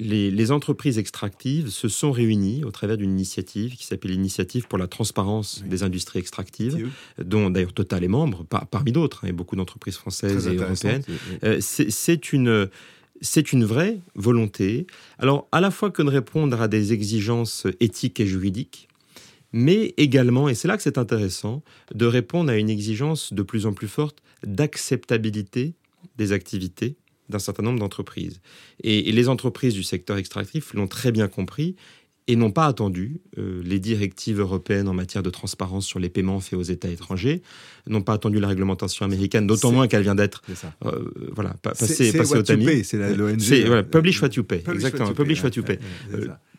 [0.00, 4.86] Les, entreprises extractives se sont réunies au travers d'une initiative qui s'appelle l'Initiative pour la
[4.86, 9.96] transparence des industries extractives, dont d'ailleurs Total est membre, parmi d'autres, et hein, beaucoup d'entreprises
[9.96, 11.02] françaises et européennes.
[11.60, 12.68] C'est une
[13.20, 14.86] c'est une vraie volonté,
[15.18, 18.88] alors à la fois que de répondre à des exigences éthiques et juridiques,
[19.52, 21.62] mais également, et c'est là que c'est intéressant,
[21.94, 25.74] de répondre à une exigence de plus en plus forte d'acceptabilité
[26.16, 26.96] des activités
[27.28, 28.40] d'un certain nombre d'entreprises.
[28.82, 31.76] Et, les entreprises du secteur extractif l'ont très bien compris
[32.26, 36.40] et n'ont pas attendu euh, les directives européennes en matière de transparence sur les paiements
[36.40, 37.42] faits aux États étrangers,
[37.86, 40.42] n'ont pas attendu la réglementation américaine, d'autant moins qu'elle vient d'être
[40.84, 42.84] euh, voilà, passée, au tamis.
[42.84, 43.66] C'est l'ONG.
[43.66, 45.12] Voilà, publish what you pay, exactement.
[45.12, 45.78] Publish what you pay.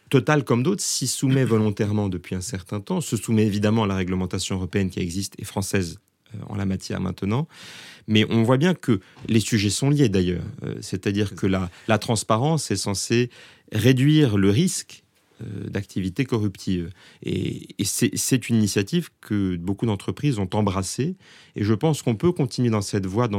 [0.10, 3.96] Total, comme d'autres, s'y soumet volontairement depuis un certain temps, se soumet évidemment à la
[3.96, 6.00] réglementation européenne qui existe et française
[6.48, 7.48] en la matière maintenant.
[8.08, 10.44] Mais on voit bien que les sujets sont liés d'ailleurs.
[10.82, 13.30] C'est-à-dire que la, transparence est censée
[13.72, 15.04] réduire le risque
[15.42, 16.90] euh, d'activités corruptives.
[17.24, 21.16] Et, c'est une initiative que beaucoup d'entreprises ont embrassée.
[21.56, 23.30] Et je pense qu'on peut continuer dans cette voie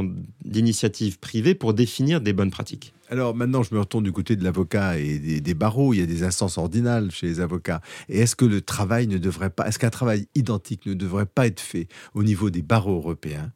[0.45, 2.93] d'initiatives privées pour définir des bonnes pratiques.
[3.11, 5.93] Alors maintenant, je me retourne du côté de l'avocat et des, barreaux.
[5.93, 7.81] Il y a des instances ordinales chez les avocats.
[8.07, 11.45] Et est-ce que le travail ne devrait pas, est-ce qu'un travail identique ne devrait pas
[11.45, 13.51] être fait au niveau des barreaux européens?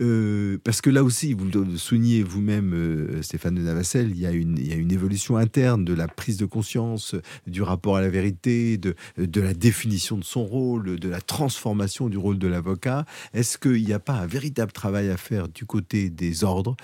[0.00, 4.26] Euh, Parce que là aussi, vous le soulignez vous-même, euh, Stéphane de Navassel, il y,
[4.26, 4.58] a une,
[4.90, 7.14] évolution interne de la prise de conscience,
[7.46, 12.08] du rapport à la vérité, de, de la définition de son rôle, de la transformation
[12.08, 13.04] du rôle de l'avocat.
[13.34, 16.74] Est-ce qu'il n'y a pas un véritable travail à faire du côté des ordres,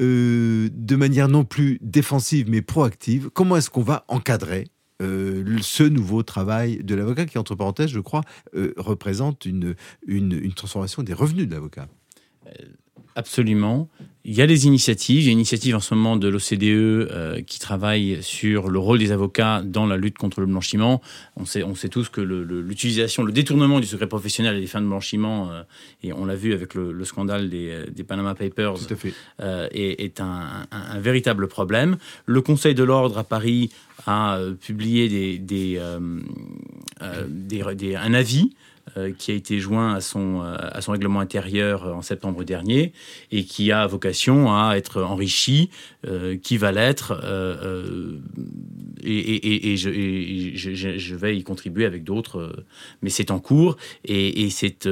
[0.00, 4.68] euh, de manière non plus défensive mais proactive, comment est-ce qu'on va encadrer
[5.00, 8.22] euh, ce nouveau travail de l'avocat qui, entre parenthèses, je crois,
[8.54, 11.88] euh, représente une, une, transformation des revenus de l'avocat?
[12.46, 12.50] Euh,
[13.18, 13.88] Absolument.
[14.24, 15.22] Il y a des initiatives.
[15.22, 18.78] Il y a une initiative en ce moment de l'OCDE euh, qui travaille sur le
[18.78, 21.02] rôle des avocats dans la lutte contre le blanchiment.
[21.34, 24.80] On sait, on sait tous que l'utilisation, le, détournement du secret professionnel et des fins
[24.80, 25.64] de blanchiment, euh,
[26.04, 28.76] et on l'a vu avec le, scandale des, des, Panama Papers,
[29.40, 31.96] euh, est, est un, un, véritable problème.
[32.24, 33.70] Le Conseil de l'ordre à Paris
[34.06, 35.80] a publié des, des,
[37.28, 38.52] des un avis
[39.18, 42.92] qui a été joint à son, euh, à son règlement intérieur en septembre dernier
[43.32, 45.97] et qui a vocation à être enrichi, euh,
[46.42, 47.12] qui va l'être,
[49.02, 52.64] et, et, je, vais y contribuer avec d'autres,
[53.02, 54.88] mais c'est en cours et, c'est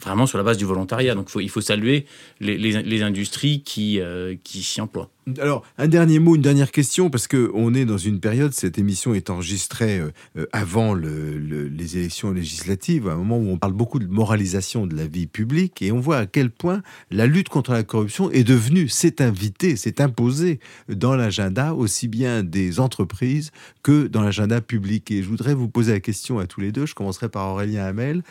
[0.00, 1.14] vraiment sur la base du volontariat.
[1.14, 2.06] Donc il faut saluer
[2.40, 4.00] les, industries qui,
[4.44, 5.10] qui s'y emploient.
[5.40, 9.14] Alors, un dernier mot, une dernière question, parce qu'on est dans une période, cette émission
[9.14, 13.98] est enregistrée euh, euh, avant les élections législatives, à un moment où on parle beaucoup
[13.98, 17.72] de moralisation de la vie publique, et on voit à quel point la lutte contre
[17.72, 20.43] la corruption est devenue, s'est invitée, s'est imposée
[20.88, 23.50] dans l'agenda aussi bien des entreprises
[23.82, 25.10] que dans l'agenda public.
[25.10, 27.84] Et je voudrais vous poser la question à tous les deux, je commencerai par Aurélien
[27.84, 28.22] Hamel.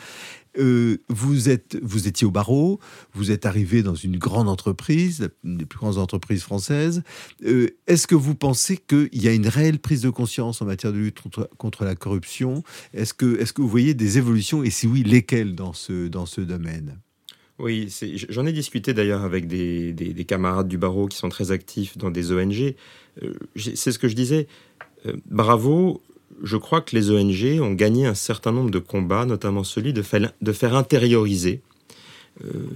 [0.58, 2.78] Euh, vous, êtes, vous étiez au barreau,
[3.12, 7.02] vous êtes arrivé dans une grande entreprise, une des plus grandes entreprises françaises.
[7.44, 10.92] Euh, est-ce que vous pensez qu'il y a une réelle prise de conscience en matière
[10.92, 11.20] de lutte
[11.58, 12.62] contre, la corruption?
[12.92, 14.62] Est-ce que, est que vous voyez des évolutions?
[14.62, 16.98] Et si oui, lesquelles dans ce, dans ce domaine?
[17.58, 17.88] Oui,
[18.28, 22.10] j'en ai discuté d'ailleurs avec des, des, camarades du barreau qui sont très actifs dans
[22.10, 22.74] des ONG.
[23.22, 24.48] Euh, c'est ce que je disais.
[25.26, 26.02] bravo,
[26.42, 30.02] je crois que les ONG ont gagné un certain nombre de combats, notamment celui de
[30.02, 31.60] faire, intérioriser
[32.42, 32.66] euh,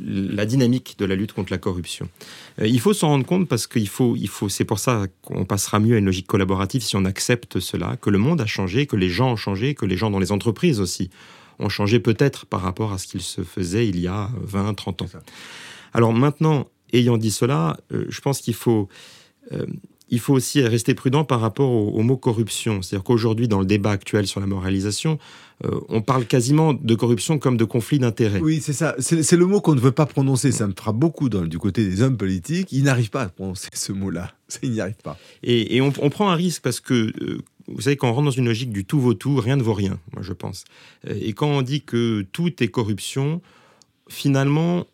[0.00, 2.08] la dynamique de la lutte contre la corruption.
[2.60, 5.44] Euh, il faut s'en rendre compte parce qu'il faut, il faut, c'est pour ça qu'on
[5.44, 8.86] passera mieux à une logique collaborative si on accepte cela, que le monde a changé,
[8.86, 11.10] que les gens ont changé, que les gens dans les entreprises aussi
[11.58, 15.02] ont changé peut-être par rapport à ce qu'il se faisait il y a 20, 30
[15.02, 15.06] ans.
[15.92, 18.88] Alors maintenant, ayant dit cela, euh, je pense qu'il faut
[20.10, 22.82] il faut aussi rester prudent par rapport au, mot corruption.
[22.82, 25.18] C'est-à-dire qu'aujourd'hui, dans le débat actuel sur la moralisation,
[25.64, 28.40] euh, on parle quasiment de corruption comme de conflit d'intérêts.
[28.40, 28.94] Oui, c'est ça.
[28.98, 30.52] C'est le mot qu'on ne veut pas prononcer.
[30.52, 32.70] Ça me frappe beaucoup du côté des hommes politiques.
[32.70, 34.30] Ils n'arrivent pas à prononcer ce mot-là.
[34.62, 35.18] Ils n'y arrivent pas.
[35.42, 37.38] Et, on, prend un risque parce que, euh,
[37.68, 39.74] vous savez, quand on rentre dans une logique du tout vaut tout, rien ne vaut
[39.74, 40.64] rien, moi je pense.
[41.08, 43.40] Euh, et quand on dit que tout est corruption,
[44.08, 44.86] finalement,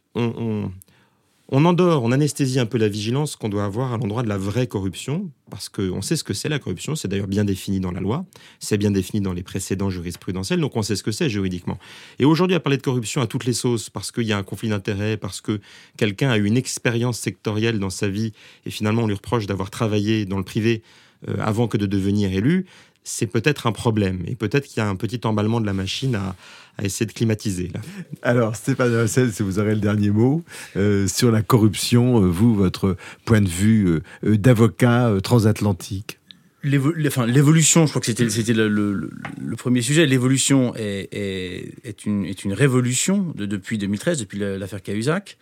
[1.52, 4.38] on endort, on anesthésie un peu la vigilance qu'on doit avoir à l'endroit de la
[4.38, 7.90] vraie corruption, parce qu'on sait ce que c'est la corruption, c'est d'ailleurs bien défini dans
[7.90, 8.24] la loi,
[8.60, 11.78] c'est bien défini dans les précédents jurisprudentiels, donc on sait ce que c'est juridiquement.
[12.20, 14.44] Et aujourd'hui, à parler de corruption à toutes les sauces, parce qu'il y a un
[14.44, 15.60] conflit d'intérêts, parce que
[15.96, 18.32] quelqu'un a eu une expérience sectorielle dans sa vie,
[18.64, 20.82] et finalement on lui reproche d'avoir travaillé dans le privé
[21.38, 22.66] avant que de devenir élu,
[23.04, 24.22] c'est peut-être un problème.
[24.26, 26.36] Et peut-être qu'il y a un petit emballement de la machine à,
[26.82, 27.70] essayer de climatiser.
[27.74, 27.80] Là.
[28.22, 30.42] Alors, Stéphane Russell, si vous aurez le dernier mot
[30.76, 32.96] euh, sur la corruption, euh, vous, votre
[33.26, 36.18] point de vue euh, d'avocat transatlantique
[36.62, 39.10] L'évolution, je crois que c'était le,
[39.56, 40.04] premier sujet.
[40.06, 45.38] L'évolution est, est, une, est une révolution de, depuis 2013, depuis l'affaire Cahuzac.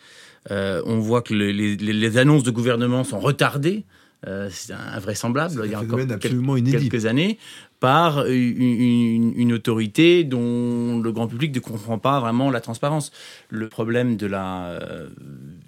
[0.49, 3.85] on voit que les, les, annonces de gouvernement sont retardées.
[4.27, 7.39] Euh, c'est invraisemblable, il y a encore quelques années,
[7.79, 13.12] par une, autorité dont le grand public ne comprend pas vraiment la transparence.
[13.49, 15.09] Le problème de la euh,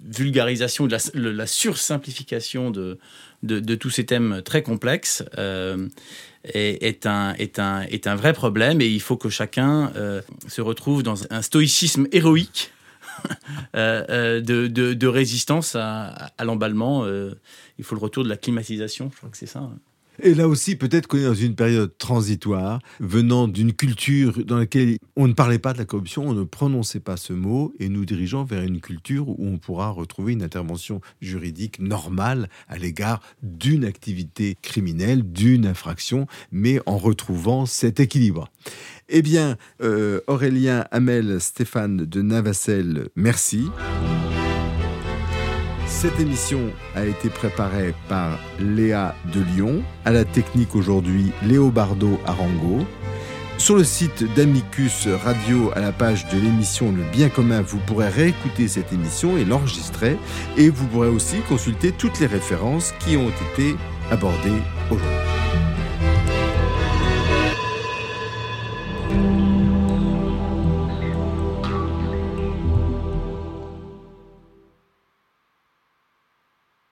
[0.03, 0.97] vulgarisation, de
[1.29, 2.99] la, sursimplification de,
[3.43, 5.87] de, tous ces thèmes très complexes euh,
[6.43, 9.93] est, un, est, un, est un vrai problème et il faut que chacun
[10.49, 12.73] se retrouve dans un stoïcisme héroïque
[13.73, 17.05] de, de, résistance à, à l'emballement.
[17.81, 19.57] Il faut le retour de la climatisation, je crois que c'est ça.
[19.57, 19.79] Hein.
[20.21, 24.97] Et là aussi, peut-être qu'on est dans une période transitoire, venant d'une culture dans laquelle
[25.15, 28.05] on ne parlait pas de la corruption, on ne prononçait pas ce mot, et nous
[28.05, 33.83] dirigeons vers une culture où on pourra retrouver une intervention juridique normale à l'égard d'une
[33.83, 38.47] activité criminelle, d'une infraction, mais en retrouvant cet équilibre.
[39.09, 43.71] Eh bien, euh, Aurélien Hamel Stéphane de Navacelle, merci.
[45.91, 52.19] Cette émission a été préparée par Léa de Lyon, à la technique aujourd'hui Léo Léobardo
[52.25, 52.87] Arango.
[53.59, 58.09] Sur le site d'Amicus Radio, à la page de l'émission Le Bien commun, vous pourrez
[58.09, 60.17] réécouter cette émission et l'enregistrer.
[60.57, 63.75] Et vous pourrez aussi consulter toutes les références qui ont été
[64.09, 65.31] abordées aujourd'hui.